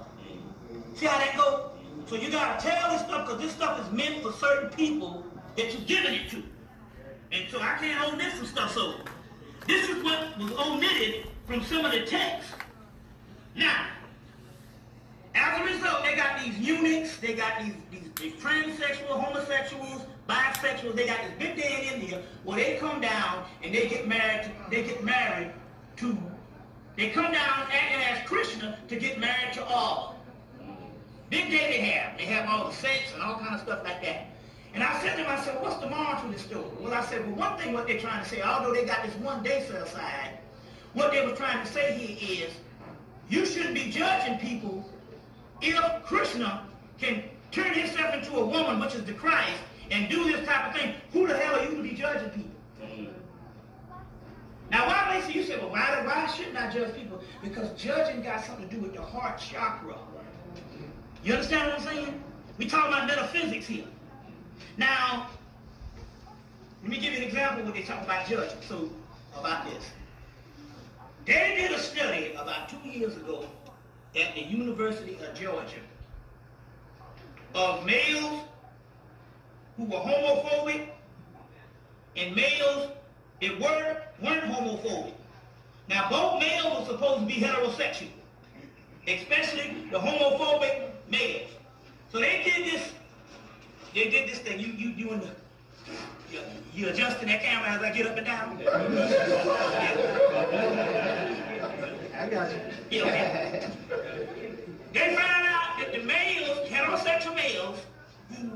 See 0.95 1.07
how 1.07 1.17
that 1.17 1.35
goes? 1.35 1.71
So 2.07 2.15
you 2.15 2.29
got 2.31 2.57
to 2.57 2.65
tell 2.65 2.89
this 2.91 3.01
stuff 3.01 3.27
because 3.27 3.41
this 3.41 3.51
stuff 3.51 3.85
is 3.85 3.91
meant 3.91 4.23
for 4.23 4.31
certain 4.31 4.69
people 4.69 5.25
that 5.57 5.73
you're 5.73 5.81
giving 5.81 6.13
it 6.13 6.29
to. 6.29 6.41
And 7.33 7.49
so 7.51 7.59
I 7.59 7.75
can't 7.79 8.13
omit 8.13 8.31
some 8.37 8.45
stuff. 8.45 8.73
So 8.73 8.95
this 9.69 9.87
is 9.89 10.03
what 10.03 10.37
was 10.37 10.51
omitted 10.53 11.27
from 11.45 11.63
some 11.63 11.85
of 11.85 11.91
the 11.91 12.05
texts. 12.05 12.51
Now, 13.55 13.87
as 15.35 15.61
a 15.61 15.63
result, 15.63 16.03
they 16.03 16.15
got 16.15 16.43
these 16.43 16.57
eunuchs, 16.57 17.17
they 17.17 17.35
got 17.35 17.61
these, 17.61 17.73
these, 17.91 18.09
these 18.15 18.33
transsexual, 18.33 19.21
homosexuals, 19.21 20.01
bisexuals. 20.27 20.95
They 20.95 21.05
got 21.05 21.19
this 21.21 21.33
big 21.37 21.55
day 21.55 21.87
in 21.87 22.01
India 22.01 22.23
where 22.43 22.57
they 22.57 22.77
come 22.77 22.99
down 22.99 23.45
and 23.63 23.73
they 23.73 23.87
get 23.87 24.07
married. 24.07 24.43
To, 24.43 24.51
they 24.71 24.83
get 24.83 25.03
married 25.03 25.51
to. 25.97 26.17
They 26.97 27.09
come 27.09 27.31
down 27.31 27.67
acting 27.71 28.01
as 28.01 28.27
Krishna 28.27 28.77
to 28.87 28.95
get 28.95 29.19
married 29.19 29.53
to 29.53 29.63
all. 29.65 30.15
Big 31.29 31.49
day 31.49 31.71
they 31.71 31.81
have. 31.91 32.17
They 32.17 32.25
have 32.25 32.49
all 32.49 32.69
the 32.69 32.75
sex 32.75 33.03
and 33.13 33.21
all 33.21 33.37
kind 33.37 33.53
of 33.55 33.61
stuff 33.61 33.83
like 33.83 34.01
that. 34.03 34.27
And 34.73 34.83
I 34.83 35.01
said 35.01 35.17
to 35.17 35.23
myself, 35.23 35.61
what's 35.61 35.77
the 35.77 35.89
moral 35.89 36.21
to 36.21 36.27
this 36.27 36.41
story? 36.43 36.65
Well, 36.79 36.93
I 36.93 37.03
said, 37.05 37.25
well, 37.25 37.49
one 37.49 37.59
thing 37.59 37.73
what 37.73 37.87
they're 37.87 37.99
trying 37.99 38.23
to 38.23 38.29
say, 38.29 38.41
although 38.41 38.73
they 38.73 38.85
got 38.85 39.03
this 39.03 39.15
one 39.15 39.41
day 39.43 39.65
set 39.67 39.81
aside, 39.81 40.37
what 40.93 41.11
they 41.11 41.25
were 41.25 41.35
trying 41.35 41.65
to 41.65 41.71
say 41.71 41.97
here 41.97 42.47
is, 42.47 42.53
you 43.29 43.45
shouldn't 43.45 43.75
be 43.75 43.91
judging 43.91 44.37
people 44.37 44.89
if 45.61 46.03
Krishna 46.05 46.65
can 46.99 47.23
turn 47.51 47.73
himself 47.73 48.13
into 48.13 48.37
a 48.37 48.45
woman, 48.45 48.79
which 48.79 48.95
is 48.95 49.05
the 49.05 49.13
Christ, 49.13 49.59
and 49.91 50.09
do 50.09 50.31
this 50.31 50.45
type 50.47 50.67
of 50.73 50.79
thing. 50.79 50.95
Who 51.13 51.27
the 51.27 51.37
hell 51.37 51.55
are 51.59 51.65
you 51.65 51.75
to 51.75 51.83
be 51.83 51.93
judging 51.93 52.29
people? 52.29 52.49
Now, 54.71 54.85
why 54.85 55.19
may 55.19 55.33
you 55.33 55.43
say, 55.43 55.57
well, 55.57 55.69
why, 55.69 56.03
why 56.05 56.27
shouldn't 56.27 56.55
I 56.55 56.71
judge 56.71 56.95
people? 56.95 57.21
Because 57.41 57.71
judging 57.73 58.21
got 58.21 58.45
something 58.45 58.69
to 58.69 58.75
do 58.75 58.81
with 58.81 58.93
the 58.93 59.01
heart 59.01 59.39
chakra. 59.39 59.97
You 61.23 61.33
understand 61.33 61.71
what 61.71 61.79
I'm 61.79 61.85
saying? 61.85 62.23
we 62.57 62.65
talking 62.65 62.93
about 62.93 63.07
metaphysics 63.07 63.65
here. 63.65 63.85
Now, 64.77 65.29
let 66.81 66.91
me 66.91 66.97
give 66.97 67.13
you 67.13 67.19
an 67.19 67.23
example 67.23 67.63
when 67.63 67.73
they 67.73 67.83
talk 67.83 68.03
about 68.03 68.27
judging. 68.27 68.61
So, 68.61 68.89
about 69.37 69.65
this. 69.65 69.83
They 71.25 71.55
did 71.57 71.71
a 71.71 71.79
study 71.79 72.33
about 72.33 72.69
two 72.69 72.89
years 72.89 73.15
ago 73.15 73.45
at 74.15 74.33
the 74.35 74.41
University 74.41 75.17
of 75.23 75.37
Georgia 75.39 75.81
of 77.55 77.85
males 77.85 78.41
who 79.77 79.85
were 79.85 79.97
homophobic 79.97 80.89
and 82.15 82.35
males 82.35 82.91
that 83.41 83.59
were, 83.59 83.97
weren't 84.21 84.43
homophobic. 84.43 85.13
Now, 85.87 86.09
both 86.09 86.39
males 86.39 86.79
were 86.79 86.93
supposed 86.93 87.21
to 87.21 87.25
be 87.25 87.41
heterosexual, 87.41 88.09
especially 89.07 89.85
the 89.91 89.97
homophobic 89.97 90.89
males. 91.09 91.49
So 92.11 92.19
they 92.19 92.43
did 92.43 92.65
this, 92.65 92.91
they 93.93 94.09
did 94.09 94.29
this 94.29 94.39
thing. 94.39 94.59
You, 94.59 94.67
you 94.67 94.93
doing 94.93 95.19
the, 95.19 95.29
you, 96.31 96.39
you 96.73 96.89
adjusting 96.89 97.27
that 97.29 97.41
camera 97.41 97.69
as 97.69 97.81
I 97.81 97.91
get 97.91 98.07
up 98.07 98.17
and 98.17 98.25
down? 98.25 98.61
I 102.19 102.27
got 102.27 102.51
you. 102.51 102.59
Yeah, 102.91 103.03
okay. 103.03 103.71
They 104.93 105.15
found 105.15 105.47
out 105.47 105.77
that 105.79 105.93
the 105.93 106.03
males, 106.03 106.67
heterosexual 106.67 107.35
males, 107.35 107.79
who 108.29 108.51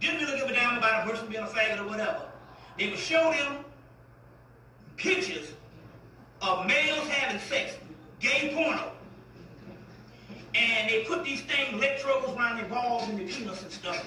didn't 0.00 0.20
really 0.20 0.38
give 0.38 0.48
a 0.48 0.52
damn 0.52 0.78
about 0.78 1.06
a 1.06 1.10
person 1.10 1.28
being 1.28 1.42
a 1.42 1.46
faggot 1.46 1.78
or 1.78 1.86
whatever, 1.88 2.22
they 2.78 2.90
would 2.90 2.98
show 2.98 3.32
them 3.32 3.64
pictures 4.96 5.52
of 6.42 6.66
males 6.66 7.06
having 7.08 7.40
sex, 7.40 7.76
gay 8.20 8.52
porno. 8.54 8.92
And 10.54 10.90
they 10.90 11.04
put 11.04 11.24
these 11.24 11.42
things, 11.42 11.72
electrodes 11.72 12.32
around 12.32 12.56
their 12.56 12.68
balls 12.68 13.08
and 13.08 13.18
their 13.18 13.28
penis 13.28 13.62
and 13.62 13.70
stuff, 13.70 14.04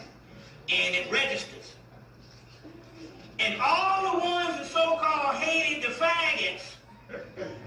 and 0.70 0.96
it 0.96 1.12
registers. 1.12 1.76
And 3.40 3.60
all 3.60 4.14
the 4.14 4.20
ones 4.20 4.58
that 4.58 4.68
so-called 4.68 5.36
hated 5.36 5.84
the 5.84 5.94
faggots, 5.96 6.76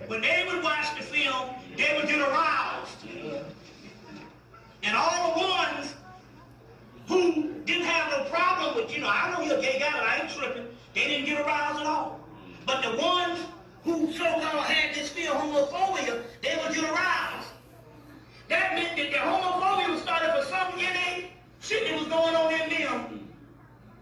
when 0.07 0.21
they 0.21 0.45
would 0.47 0.63
watch 0.63 0.95
the 0.97 1.03
film, 1.03 1.49
they 1.77 1.97
would 1.97 2.07
get 2.07 2.21
aroused. 2.21 2.97
And 4.83 4.97
all 4.97 5.35
the 5.35 5.41
ones 5.41 5.95
who 7.09 7.53
didn't 7.65 7.87
have 7.87 8.11
no 8.13 8.31
problem 8.31 8.77
with, 8.77 8.95
you 8.95 9.01
know, 9.01 9.09
I 9.11 9.33
know 9.33 9.45
you're 9.45 9.59
a 9.59 9.61
gay 9.61 9.79
guy, 9.81 9.91
but 9.93 10.03
I 10.03 10.21
ain't 10.23 10.31
tripping. 10.31 10.67
They 10.95 11.07
didn't 11.07 11.27
get 11.27 11.41
aroused 11.41 11.81
at 11.81 11.87
all. 11.87 12.21
But 12.67 12.83
the 12.83 12.97
ones 12.97 13.41
who 13.83 14.13
so-called 14.13 14.65
had 14.65 14.95
this 14.95 15.09
fear 15.09 15.33
of 15.33 15.39
homophobia, 15.39 16.23
they 16.43 16.57
would 16.63 16.75
get 16.75 16.85
aroused. 16.85 17.49
That 18.49 18.75
meant 18.75 18.97
that 18.97 19.11
the 19.11 19.19
homophobia 19.19 19.91
was 19.91 20.03
started 20.03 20.33
for 20.35 20.45
some 20.49 20.73
innate 20.75 21.33
shit 21.61 21.89
that 21.89 21.99
was 21.99 22.09
going 22.09 22.37
on 22.37 22.53
in 22.53 22.71
them. 22.71 23.29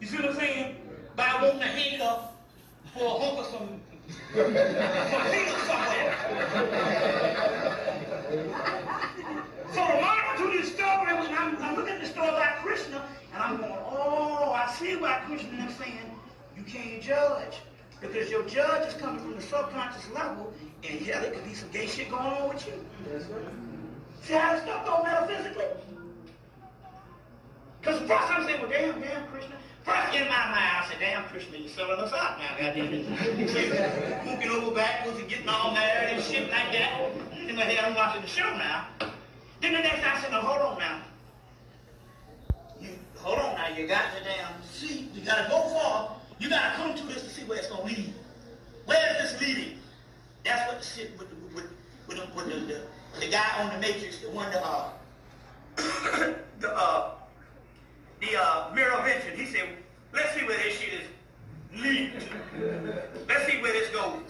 You 0.00 0.06
see 0.06 0.16
what 0.16 0.26
I'm 0.26 0.36
saying? 0.36 0.76
By 1.62 1.68
wanting 1.68 1.82
to 1.82 1.90
hang 1.90 2.00
up 2.02 2.34
for 2.92 3.04
a 3.04 3.08
hunk 3.08 3.38
of 3.38 3.46
some, 3.46 3.80
some 4.34 5.24
field 5.30 5.58
somewhere. 5.68 6.10
So 9.72 9.80
the 9.86 9.94
moral 9.94 10.34
to 10.38 10.44
this 10.58 10.72
story 10.72 11.14
was 11.14 11.28
I'm, 11.30 11.56
I'm 11.62 11.76
looking 11.76 11.94
at 11.94 12.00
the 12.00 12.06
story 12.06 12.28
about 12.28 12.56
Krishna, 12.56 13.06
and 13.32 13.42
I'm 13.42 13.56
going, 13.58 13.72
oh, 13.72 14.52
I 14.52 14.72
see 14.72 14.96
why 14.96 15.20
Krishna 15.26 15.66
is 15.68 15.76
saying 15.76 16.18
you 16.56 16.64
can't 16.64 17.00
judge. 17.02 17.60
Because 18.00 18.28
your 18.28 18.42
judge 18.48 18.88
is 18.88 18.94
coming 19.00 19.20
from 19.20 19.36
the 19.36 19.42
subconscious 19.42 20.10
level, 20.10 20.52
and 20.82 21.00
yeah, 21.00 21.20
there 21.20 21.30
could 21.30 21.44
be 21.44 21.54
some 21.54 21.70
gay 21.70 21.86
shit 21.86 22.10
going 22.10 22.26
on 22.26 22.48
with 22.48 22.66
you. 22.66 22.72
See 24.22 24.34
how 24.34 24.54
this 24.54 24.64
stuff 24.64 24.84
go 24.84 25.02
metaphysically? 25.04 25.66
Because 27.80 28.00
the 28.00 28.08
first 28.08 28.30
I'm 28.30 28.44
saying, 28.44 28.60
well, 28.60 28.70
damn, 28.70 29.00
damn, 29.00 29.26
Krishna. 29.28 29.54
First 29.84 30.14
in 30.14 30.28
my 30.28 30.46
mind, 30.46 30.72
I 30.78 30.86
said, 30.88 31.00
damn, 31.00 31.24
Krishna, 31.24 31.58
you're 31.58 31.68
selling 31.68 31.98
us 31.98 32.12
out 32.12 32.38
now, 32.38 32.56
goddamn 32.58 32.94
it. 32.94 33.08
Moving 34.24 34.50
over 34.50 34.74
backwards 34.74 35.18
and 35.18 35.28
getting 35.28 35.48
all 35.48 35.72
married 35.72 36.14
and 36.14 36.22
shit 36.22 36.50
like 36.50 36.70
that. 36.72 37.10
In 37.48 37.56
my 37.56 37.62
head, 37.62 37.84
I'm 37.84 37.94
watching 37.94 38.22
the 38.22 38.28
show 38.28 38.48
now. 38.56 38.86
Then 39.60 39.72
the 39.72 39.80
next 39.80 40.06
I 40.06 40.20
said, 40.20 40.30
no, 40.30 40.40
hold 40.40 40.60
on 40.60 40.78
now. 40.78 41.02
You, 42.80 42.90
hold 43.16 43.40
on 43.40 43.56
now, 43.56 43.68
you 43.76 43.88
got 43.88 44.16
to 44.16 44.22
damn 44.22 44.62
see, 44.82 45.08
you 45.14 45.22
got 45.22 45.44
to 45.44 45.50
go 45.50 45.68
far. 45.70 46.16
You 46.38 46.48
got 46.48 46.70
to 46.70 46.76
come 46.76 46.94
to 46.94 47.06
this 47.14 47.22
to 47.24 47.30
see 47.30 47.42
where 47.44 47.58
it's 47.58 47.68
going 47.68 47.88
to 47.88 48.00
lead. 48.02 48.14
Where 48.86 49.16
is 49.16 49.32
this 49.32 49.40
leading? 49.40 49.78
That's 50.44 50.68
what 50.68 50.80
the 50.80 50.86
shit 50.86 51.18
with, 51.18 51.28
the, 51.30 51.54
with, 51.54 51.70
with, 52.06 52.18
the, 52.18 52.36
with 52.36 52.46
the, 52.46 52.74
the, 52.74 53.20
the 53.20 53.30
guy 53.30 53.62
on 53.62 53.72
the 53.72 53.78
Matrix, 53.78 54.18
the 54.18 54.30
one 54.30 54.50
that, 54.50 54.62
uh, 54.64 54.90
the, 56.60 56.76
uh, 56.76 57.10
the 58.22 58.40
uh, 58.40 58.70
mentioned. 58.74 59.38
He 59.38 59.46
said, 59.46 59.68
let's 60.14 60.34
see 60.34 60.44
where 60.46 60.56
this 60.56 60.78
shit 60.78 60.94
is 60.94 61.06
to. 61.82 62.10
Let's 63.28 63.46
see 63.46 63.60
where 63.60 63.72
this 63.72 63.90
goes. 63.90 64.22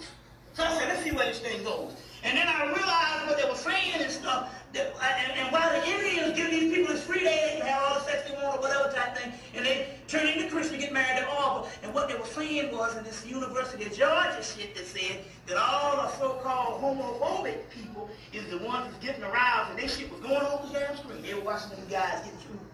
So 0.53 0.63
I 0.63 0.77
said, 0.77 0.89
let's 0.89 1.03
see 1.03 1.11
where 1.11 1.25
this 1.25 1.39
thing 1.39 1.63
goes. 1.63 1.93
And 2.23 2.37
then 2.37 2.47
I 2.47 2.65
realized 2.65 3.27
what 3.27 3.37
they 3.37 3.49
were 3.49 3.55
saying 3.55 4.01
and 4.01 4.11
stuff. 4.11 4.53
That, 4.73 4.93
and, 4.95 5.39
and 5.39 5.51
while 5.51 5.69
the 5.69 5.85
Indians 5.87 6.35
give 6.35 6.49
these 6.49 6.73
people 6.73 6.93
this 6.93 7.03
free, 7.03 7.23
they 7.23 7.57
can 7.57 7.67
have 7.67 7.83
all 7.83 7.99
the 7.99 8.05
sex 8.05 8.27
they 8.27 8.33
want 8.35 8.57
or 8.57 8.61
whatever 8.61 8.91
type 8.91 9.15
thing, 9.15 9.31
and 9.53 9.63
they 9.63 9.87
turn 10.07 10.25
into 10.25 10.49
Krishna, 10.49 10.79
get 10.79 10.91
married 10.91 11.19
to 11.19 11.29
Arbor. 11.29 11.67
And 11.83 11.93
what 11.93 12.07
they 12.07 12.15
were 12.15 12.25
saying 12.25 12.71
was 12.75 12.97
in 12.97 13.03
this 13.03 13.23
University 13.23 13.85
of 13.85 13.93
Georgia 13.93 14.41
shit 14.41 14.73
that 14.73 14.87
said 14.87 15.19
that 15.45 15.57
all 15.57 15.97
the 15.97 16.07
so-called 16.17 16.81
homophobic 16.81 17.69
people 17.69 18.09
is 18.31 18.47
the 18.49 18.57
ones 18.65 18.91
that's 18.91 19.05
getting 19.05 19.23
aroused, 19.23 19.71
and 19.71 19.79
they 19.79 19.87
shit 19.87 20.09
was 20.11 20.21
going 20.21 20.41
on 20.41 20.71
the 20.71 20.79
damn 20.79 20.97
screen. 20.97 21.21
They 21.21 21.35
were 21.35 21.41
watching 21.41 21.69
them 21.69 21.85
guys 21.87 22.23
getting 22.23 22.39
screwed. 22.39 22.72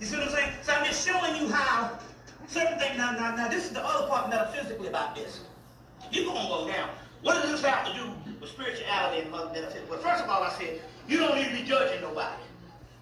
You 0.00 0.06
see 0.06 0.16
what 0.16 0.28
I'm 0.28 0.34
saying? 0.34 0.52
So 0.62 0.72
I'm 0.72 0.84
just 0.86 1.06
showing 1.06 1.36
you 1.36 1.52
how 1.52 1.98
certain 2.48 2.78
things. 2.78 2.96
Now, 2.96 3.12
now, 3.12 3.36
now, 3.36 3.48
this 3.48 3.64
is 3.64 3.70
the 3.70 3.84
other 3.84 4.08
part 4.08 4.30
metaphysically 4.30 4.88
about 4.88 5.14
this. 5.14 5.40
You're 6.10 6.24
gonna 6.24 6.48
go 6.48 6.66
down. 6.66 6.88
What 7.22 7.34
does 7.34 7.50
this 7.50 7.62
have 7.62 7.86
to 7.86 7.92
do 7.92 8.10
with 8.40 8.48
spirituality 8.48 9.22
and 9.22 9.30
metaphysics? 9.30 9.88
Well, 9.90 10.00
first 10.00 10.24
of 10.24 10.30
all, 10.30 10.42
I 10.42 10.50
said 10.54 10.80
you 11.06 11.18
don't 11.18 11.36
need 11.36 11.50
to 11.50 11.52
be 11.52 11.62
judging 11.62 12.00
nobody. 12.00 12.42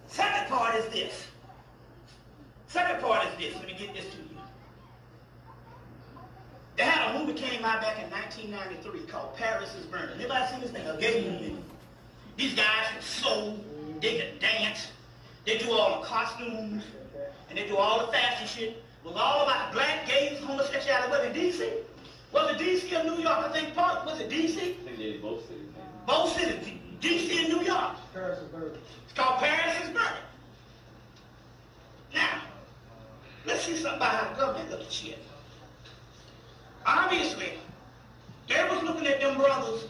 Second 0.07 0.49
part 0.49 0.75
is 0.75 0.85
this. 0.89 1.27
Second 2.67 3.01
part 3.01 3.25
is 3.27 3.37
this. 3.37 3.55
Let 3.55 3.65
me 3.65 3.75
get 3.79 3.93
this 3.93 4.05
to 4.05 4.17
you. 4.17 4.25
They 6.75 6.83
had 6.83 7.15
a 7.15 7.19
movie 7.19 7.33
came 7.33 7.63
out 7.63 7.81
back 7.81 8.03
in 8.03 8.09
1993 8.11 9.07
called 9.07 9.35
Paris 9.37 9.73
is 9.75 9.85
Burning. 9.85 10.15
Anybody 10.15 10.51
seen 10.51 10.61
this 10.61 10.71
thing? 10.71 10.85
A 10.87 10.97
gay 10.97 11.29
movie. 11.29 11.55
These 12.37 12.55
guys 12.55 12.87
can 12.91 13.01
sew, 13.01 13.57
they 13.99 14.17
can 14.17 14.39
dance, 14.39 14.87
they 15.45 15.57
do 15.57 15.71
all 15.71 16.01
the 16.01 16.07
costumes, 16.07 16.83
and 17.49 17.57
they 17.57 17.67
do 17.67 17.77
all 17.77 18.05
the 18.05 18.11
fashion 18.11 18.47
shit. 18.47 18.69
It 18.69 19.07
was 19.07 19.15
all 19.15 19.43
about 19.43 19.71
black, 19.71 20.07
gays, 20.07 20.39
homosexuality. 20.39 21.11
Was 21.11 21.25
it 21.25 21.33
D.C.? 21.33 21.69
Was 22.31 22.51
it 22.51 22.57
D.C. 22.57 22.95
or 22.95 23.03
New 23.03 23.21
York? 23.21 23.37
I 23.39 23.49
think 23.51 23.73
part. 23.75 24.05
Was 24.05 24.19
it 24.19 24.29
D.C.? 24.29 24.59
I 24.59 24.85
think 24.85 24.97
they 24.97 25.17
both 25.17 25.47
cities. 25.47 25.65
Both 26.05 26.39
cities, 26.39 26.79
D.C. 26.99 27.45
and 27.45 27.49
New 27.49 27.63
York. 27.63 27.95
Paris 28.13 28.39
is 28.39 28.47
burning. 28.49 28.77
It's 29.05 29.13
called 29.13 29.39
Paris 29.39 29.75
is 29.83 29.89
Burning. 29.89 30.23
Now, 32.13 32.41
let's 33.45 33.63
see 33.63 33.75
something 33.75 33.97
about 33.97 34.11
how 34.11 34.33
the 34.33 34.39
government 34.39 34.71
look 34.71 34.81
at 34.81 34.91
shit. 34.91 35.19
Obviously, 36.85 37.53
they 38.47 38.67
was 38.69 38.83
looking 38.83 39.07
at 39.07 39.21
them 39.21 39.37
brothers 39.37 39.85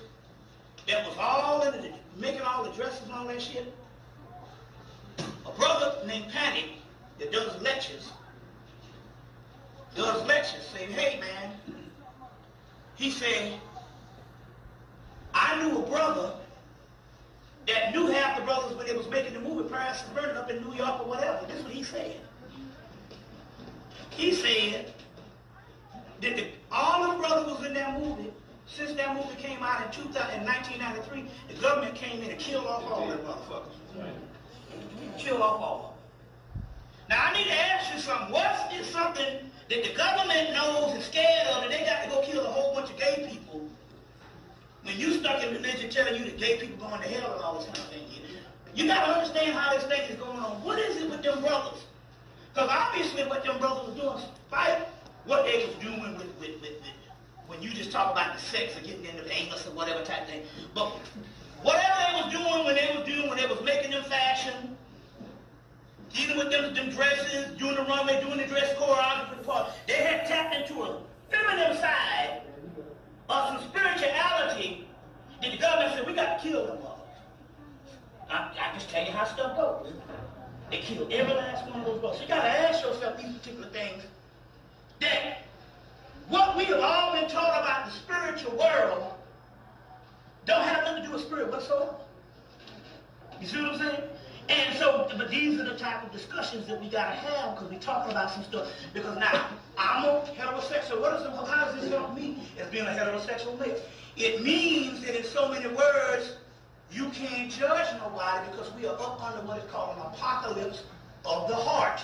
that 0.87 1.07
was 1.07 1.15
all 1.17 1.61
in 1.61 1.81
the, 1.81 1.91
making 2.17 2.41
all 2.41 2.63
the 2.63 2.71
dresses 2.71 3.03
and 3.03 3.13
all 3.13 3.27
that 3.27 3.41
shit. 3.41 3.73
Brother 5.59 5.97
named 6.07 6.31
Patty 6.31 6.77
that 7.19 7.33
does 7.33 7.61
lectures, 7.61 8.11
does 9.93 10.25
lectures 10.25 10.65
saying, 10.73 10.91
hey 10.91 11.19
man, 11.19 11.51
he 12.95 13.11
said, 13.11 13.59
I 15.33 15.61
knew 15.61 15.77
a 15.77 15.81
brother 15.81 16.33
that 17.67 17.93
knew 17.93 18.07
half 18.07 18.37
the 18.37 18.43
brothers 18.43 18.75
when 18.77 18.87
they 18.87 18.95
was 18.95 19.07
making 19.09 19.33
the 19.33 19.41
movie 19.41 19.69
Paris 19.69 20.01
is 20.01 20.09
Burning 20.09 20.37
up 20.37 20.49
in 20.49 20.63
New 20.63 20.73
York 20.75 21.01
or 21.01 21.09
whatever. 21.09 21.45
This 21.45 21.57
is 21.57 21.63
what 21.63 21.73
he 21.73 21.83
said. 21.83 22.15
He 24.11 24.33
said 24.33 24.93
that 26.21 26.35
the, 26.35 26.47
all 26.71 27.03
of 27.03 27.17
the 27.17 27.27
brothers 27.27 27.57
was 27.57 27.65
in 27.65 27.73
that 27.73 27.99
movie. 27.99 28.31
Since 28.65 28.93
that 28.93 29.15
movie 29.15 29.35
came 29.37 29.61
out 29.61 29.85
in, 29.85 29.91
2000, 29.91 30.39
in 30.39 30.45
1993, 30.45 31.25
the 31.53 31.61
government 31.61 31.95
came 31.95 32.21
in 32.21 32.29
and 32.29 32.39
killed 32.39 32.65
off 32.65 32.83
all 32.89 33.07
them 33.07 33.19
motherfuckers. 33.19 34.28
Killed 35.19 35.41
off 35.41 35.83
them. 35.83 36.63
Now 37.09 37.25
I 37.25 37.33
need 37.33 37.45
to 37.45 37.53
ask 37.53 37.93
you 37.93 37.99
something. 37.99 38.31
What 38.31 38.71
is 38.73 38.87
something 38.87 39.39
that 39.69 39.83
the 39.83 39.93
government 39.95 40.53
knows 40.53 40.93
and 40.93 41.03
scared 41.03 41.47
of 41.47 41.63
and 41.63 41.71
they 41.71 41.85
got 41.85 42.03
to 42.03 42.09
go 42.09 42.21
kill 42.21 42.45
a 42.45 42.49
whole 42.49 42.73
bunch 42.73 42.89
of 42.89 42.97
gay 42.97 43.27
people 43.29 43.67
when 44.83 44.97
you 44.97 45.13
stuck 45.19 45.43
in 45.43 45.53
religion 45.53 45.89
telling 45.89 46.15
you 46.15 46.25
that 46.25 46.37
gay 46.37 46.57
people 46.57 46.87
going 46.87 47.01
to 47.01 47.07
hell 47.07 47.33
and 47.33 47.43
all 47.43 47.59
this 47.59 47.65
kind 47.65 47.77
of 47.79 47.85
thing. 47.85 48.03
You 48.73 48.87
got 48.87 49.05
to 49.05 49.11
understand 49.11 49.53
how 49.53 49.73
this 49.73 49.83
thing 49.83 50.01
is 50.09 50.15
going 50.15 50.37
on. 50.39 50.63
What 50.63 50.79
is 50.79 50.97
it 51.01 51.09
with 51.09 51.21
them 51.21 51.41
brothers? 51.41 51.83
Because 52.53 52.69
obviously 52.71 53.23
what 53.23 53.43
them 53.43 53.59
brothers 53.59 53.89
was 53.89 53.95
doing, 53.99 54.15
despite 54.15 54.87
what 55.25 55.43
they 55.43 55.65
was 55.65 55.75
doing 55.75 56.13
with, 56.13 56.27
with, 56.39 56.61
with, 56.61 56.61
with 56.61 56.93
when 57.47 57.61
you 57.61 57.69
just 57.71 57.91
talk 57.91 58.11
about 58.11 58.35
the 58.35 58.41
sex 58.41 58.77
or 58.77 58.81
getting 58.81 59.05
into 59.05 59.23
the 59.23 59.33
anus 59.33 59.67
or 59.67 59.71
whatever 59.71 60.03
type 60.03 60.27
thing. 60.27 60.43
But 60.73 60.93
whatever 61.61 61.95
they 62.07 62.21
was 62.21 62.31
doing 62.31 62.65
when 62.65 62.75
they 62.75 62.95
was 62.95 63.05
doing, 63.05 63.27
when 63.27 63.37
they 63.37 63.47
was 63.47 63.61
making 63.63 63.91
them 63.91 64.03
fashion, 64.03 64.77
dealing 66.13 66.37
with 66.37 66.51
them, 66.51 66.73
them 66.73 66.89
dresses, 66.89 67.57
doing 67.57 67.75
the 67.75 67.83
runway, 67.83 68.21
doing 68.21 68.37
the 68.37 68.45
dress 68.45 68.73
choreography 68.77 69.43
part, 69.45 69.71
they 69.87 69.93
had 69.93 70.25
tapped 70.25 70.55
into 70.55 70.81
a 70.83 71.01
feminine 71.29 71.77
side 71.77 72.41
of 73.29 73.59
some 73.59 73.69
spirituality 73.69 74.87
that 75.41 75.51
the 75.51 75.57
government 75.57 75.95
said, 75.95 76.07
we 76.07 76.13
got 76.13 76.41
to 76.41 76.47
kill 76.47 76.65
them 76.65 76.77
all. 76.83 77.07
I, 78.29 78.51
I 78.59 78.73
just 78.73 78.89
tell 78.89 79.05
you 79.05 79.11
how 79.11 79.25
stuff 79.25 79.55
goes. 79.55 79.93
They 80.69 80.79
killed 80.79 81.11
every 81.11 81.33
last 81.33 81.69
one 81.69 81.81
of 81.81 82.01
those. 82.01 82.17
So 82.17 82.21
you 82.21 82.27
got 82.27 82.43
to 82.43 82.49
ask 82.49 82.83
yourself 82.83 83.17
these 83.17 83.35
particular 83.37 83.69
things 83.69 84.03
that 85.01 85.45
what 86.27 86.55
we 86.55 86.65
have 86.65 86.79
all 86.79 87.13
been 87.13 87.29
taught 87.29 87.61
about 87.61 87.85
the 87.85 87.91
spiritual 87.91 88.57
world 88.57 89.13
don't 90.45 90.61
have 90.61 90.83
nothing 90.83 91.03
to 91.03 91.07
do 91.07 91.13
with 91.13 91.23
spirit 91.23 91.51
whatsoever. 91.51 91.95
You 93.41 93.47
see 93.47 93.61
what 93.61 93.73
I'm 93.73 93.79
saying? 93.79 94.03
And 94.49 94.75
so, 94.77 95.07
but 95.15 95.29
these 95.29 95.59
are 95.59 95.63
the 95.63 95.77
type 95.77 96.03
of 96.03 96.11
discussions 96.11 96.65
that 96.67 96.81
we 96.81 96.89
gotta 96.89 97.15
have 97.15 97.55
because 97.55 97.71
we're 97.71 97.79
talking 97.79 98.11
about 98.11 98.31
some 98.31 98.43
stuff. 98.43 98.71
Because 98.93 99.15
now, 99.17 99.47
I'm 99.77 100.05
a 100.05 100.21
heterosexual. 100.35 101.01
What 101.01 101.21
is 101.21 101.25
how 101.27 101.65
does 101.65 101.79
this 101.79 101.91
help 101.91 102.15
me 102.15 102.41
as 102.59 102.67
being 102.69 102.85
a 102.85 102.89
heterosexual 102.89 103.59
male? 103.59 103.79
It 104.17 104.43
means 104.43 105.01
that 105.05 105.15
in 105.15 105.23
so 105.23 105.49
many 105.49 105.67
words, 105.67 106.37
you 106.91 107.09
can't 107.09 107.51
judge 107.51 107.87
nobody 107.99 108.49
because 108.49 108.73
we 108.73 108.87
are 108.87 108.95
up 108.95 109.23
under 109.23 109.45
what 109.45 109.59
is 109.59 109.69
called 109.69 109.95
an 109.97 110.03
apocalypse 110.07 110.83
of 111.25 111.47
the 111.47 111.55
heart. 111.55 112.01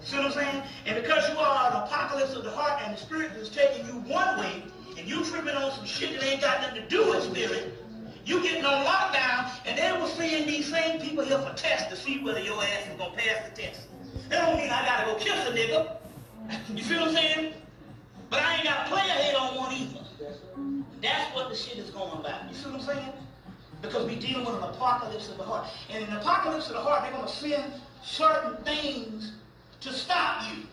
See 0.00 0.16
what 0.16 0.26
I'm 0.26 0.32
saying? 0.32 0.62
And 0.86 1.00
because 1.00 1.28
you 1.30 1.38
are 1.38 1.70
an 1.70 1.76
apocalypse 1.84 2.34
of 2.34 2.42
the 2.42 2.50
heart 2.50 2.82
and 2.84 2.96
the 2.96 3.00
spirit 3.00 3.30
is 3.32 3.48
taking 3.48 3.86
you 3.86 3.92
one 4.12 4.40
way, 4.40 4.64
and 4.98 5.08
you 5.08 5.24
tripping 5.24 5.54
on 5.54 5.70
some 5.70 5.86
shit 5.86 6.18
that 6.18 6.28
ain't 6.28 6.40
got 6.40 6.60
nothing 6.62 6.82
to 6.82 6.88
do 6.88 7.08
with 7.08 7.22
spirit, 7.22 7.81
you 8.24 8.42
getting 8.42 8.64
on 8.64 8.84
lockdown, 8.84 9.50
and 9.66 9.78
they 9.78 9.92
will 9.92 10.08
send 10.08 10.48
these 10.48 10.70
same 10.70 11.00
people 11.00 11.24
here 11.24 11.38
for 11.38 11.54
tests 11.54 11.88
to 11.90 11.96
see 11.96 12.18
whether 12.20 12.40
your 12.40 12.62
ass 12.62 12.86
is 12.90 12.96
gonna 12.98 13.14
pass 13.16 13.48
the 13.48 13.62
test. 13.62 13.82
That 14.28 14.46
don't 14.46 14.58
mean 14.58 14.70
I 14.70 14.84
gotta 14.86 15.12
go 15.12 15.18
kiss 15.18 15.46
a 15.48 15.52
nigga. 15.52 15.96
You 16.74 16.82
see 16.82 16.96
what 16.96 17.08
I'm 17.08 17.14
saying? 17.14 17.54
But 18.28 18.42
I 18.42 18.56
ain't 18.56 18.64
got 18.64 18.90
a 18.90 18.96
head 18.96 19.34
on 19.34 19.56
one 19.56 19.72
either. 19.74 20.00
That's 21.00 21.34
what 21.34 21.50
the 21.50 21.56
shit 21.56 21.78
is 21.78 21.90
going 21.90 22.18
about. 22.18 22.48
You 22.48 22.54
see 22.54 22.70
what 22.70 22.80
I'm 22.80 22.86
saying? 22.86 23.12
Because 23.80 24.06
we're 24.06 24.20
dealing 24.20 24.44
with 24.44 24.56
an 24.56 24.62
apocalypse 24.62 25.28
of 25.28 25.38
the 25.38 25.44
heart. 25.44 25.68
And 25.90 26.04
in 26.04 26.10
the 26.10 26.20
apocalypse 26.20 26.68
of 26.68 26.74
the 26.74 26.80
heart, 26.80 27.02
they're 27.10 27.20
to 27.20 27.28
send 27.28 27.72
certain 28.02 28.56
things 28.64 29.32
to 29.80 29.92
stop 29.92 30.44
you. 30.50 30.64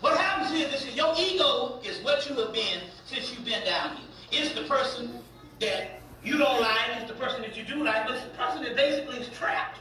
What 0.00 0.18
happens 0.18 0.52
is 0.52 0.70
this, 0.70 0.94
your 0.94 1.14
ego 1.18 1.80
is 1.82 1.98
what 2.04 2.28
you 2.28 2.36
have 2.36 2.52
been 2.52 2.80
since 3.06 3.32
you've 3.32 3.44
been 3.44 3.64
down 3.64 3.96
here. 3.96 4.06
It's 4.32 4.54
the 4.54 4.62
person 4.62 5.18
that 5.60 6.00
you 6.22 6.38
don't 6.38 6.60
like, 6.60 6.96
it's 7.00 7.10
the 7.10 7.16
person 7.18 7.42
that 7.42 7.56
you 7.56 7.64
do 7.64 7.84
like, 7.84 8.06
but 8.06 8.16
it's 8.16 8.24
the 8.24 8.30
person 8.30 8.62
that 8.62 8.76
basically 8.76 9.16
is 9.18 9.28
trapped. 9.28 9.78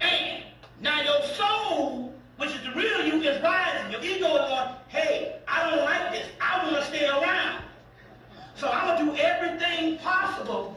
And 0.00 0.42
now 0.80 1.00
your 1.02 1.22
soul, 1.34 2.12
which 2.36 2.50
is 2.50 2.62
the 2.62 2.72
real 2.72 3.06
you, 3.06 3.22
is 3.22 3.40
rising. 3.42 3.90
Your 3.92 4.02
ego 4.02 4.34
is 4.34 4.48
going, 4.48 4.68
hey, 4.88 5.36
I 5.48 5.70
don't 5.70 5.84
like 5.84 6.12
this. 6.12 6.28
I 6.40 6.64
want 6.64 6.76
to 6.76 6.84
stay 6.84 7.06
around. 7.06 7.62
So 8.56 8.68
I'm 8.70 8.96
going 8.96 9.06
to 9.06 9.12
do 9.12 9.22
everything 9.22 9.98
possible, 9.98 10.76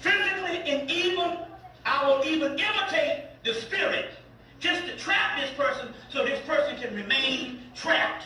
physically 0.00 0.58
and 0.66 0.90
even, 0.90 1.38
I 1.84 2.08
will 2.08 2.24
even 2.24 2.58
imitate 2.58 3.26
the 3.44 3.54
spirit 3.54 4.10
just 4.58 4.84
to 4.86 4.96
trap 4.96 5.40
this 5.40 5.50
person 5.52 5.92
so 6.08 6.24
this 6.24 6.40
person 6.46 6.76
can 6.76 6.94
remain 6.94 7.60
trapped. 7.74 8.24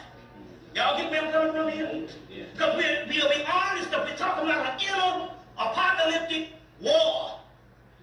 Y'all 0.76 0.94
get 0.98 1.10
me 1.10 1.16
I'm 1.16 1.32
coming 1.32 1.54
from 1.54 1.70
here? 1.70 2.06
Because 2.52 2.76
we're, 2.76 3.06
we'll 3.08 3.30
be 3.30 3.42
honest, 3.50 3.88
if 3.90 3.98
we're 3.98 4.16
talking 4.18 4.44
about 4.44 4.74
an 4.74 4.86
inner 4.86 5.30
apocalyptic 5.56 6.50
war. 6.82 7.40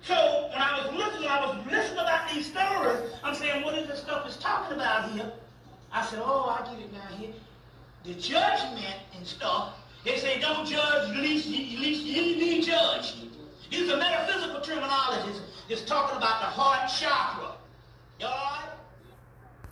So 0.02 0.50
when 0.50 0.60
I 0.60 0.82
was 0.82 0.92
listening, 0.96 1.30
I 1.30 1.46
was 1.46 1.68
listening 1.68 2.00
about 2.00 2.34
these 2.34 2.48
stories. 2.48 3.12
I'm 3.24 3.36
saying, 3.36 3.64
what 3.64 3.78
is 3.78 3.88
this 3.88 4.00
stuff 4.02 4.28
is 4.28 4.38
talking 4.38 4.76
about 4.76 5.12
here? 5.12 5.32
I 5.92 6.04
said, 6.04 6.20
oh, 6.24 6.50
I 6.50 6.68
get 6.74 6.84
it 6.84 6.92
now 6.92 7.16
here. 7.16 7.34
The 8.06 8.16
judgment 8.16 8.98
and 9.16 9.26
stuff. 9.26 9.76
They 10.04 10.18
say 10.18 10.40
don't 10.40 10.68
judge, 10.68 11.12
at 11.12 11.16
least, 11.16 11.46
at 11.46 11.80
least 11.80 12.04
you 12.06 12.40
be 12.40 12.64
judged. 12.64 13.18
These 13.70 13.92
are 13.92 13.98
metaphysical 13.98 14.62
terminologies. 14.62 15.42
It's 15.70 15.84
talking 15.84 16.18
about 16.18 16.42
the 16.42 16.48
heart 16.48 16.90
chakra. 16.90 17.52
Y'all 18.20 18.63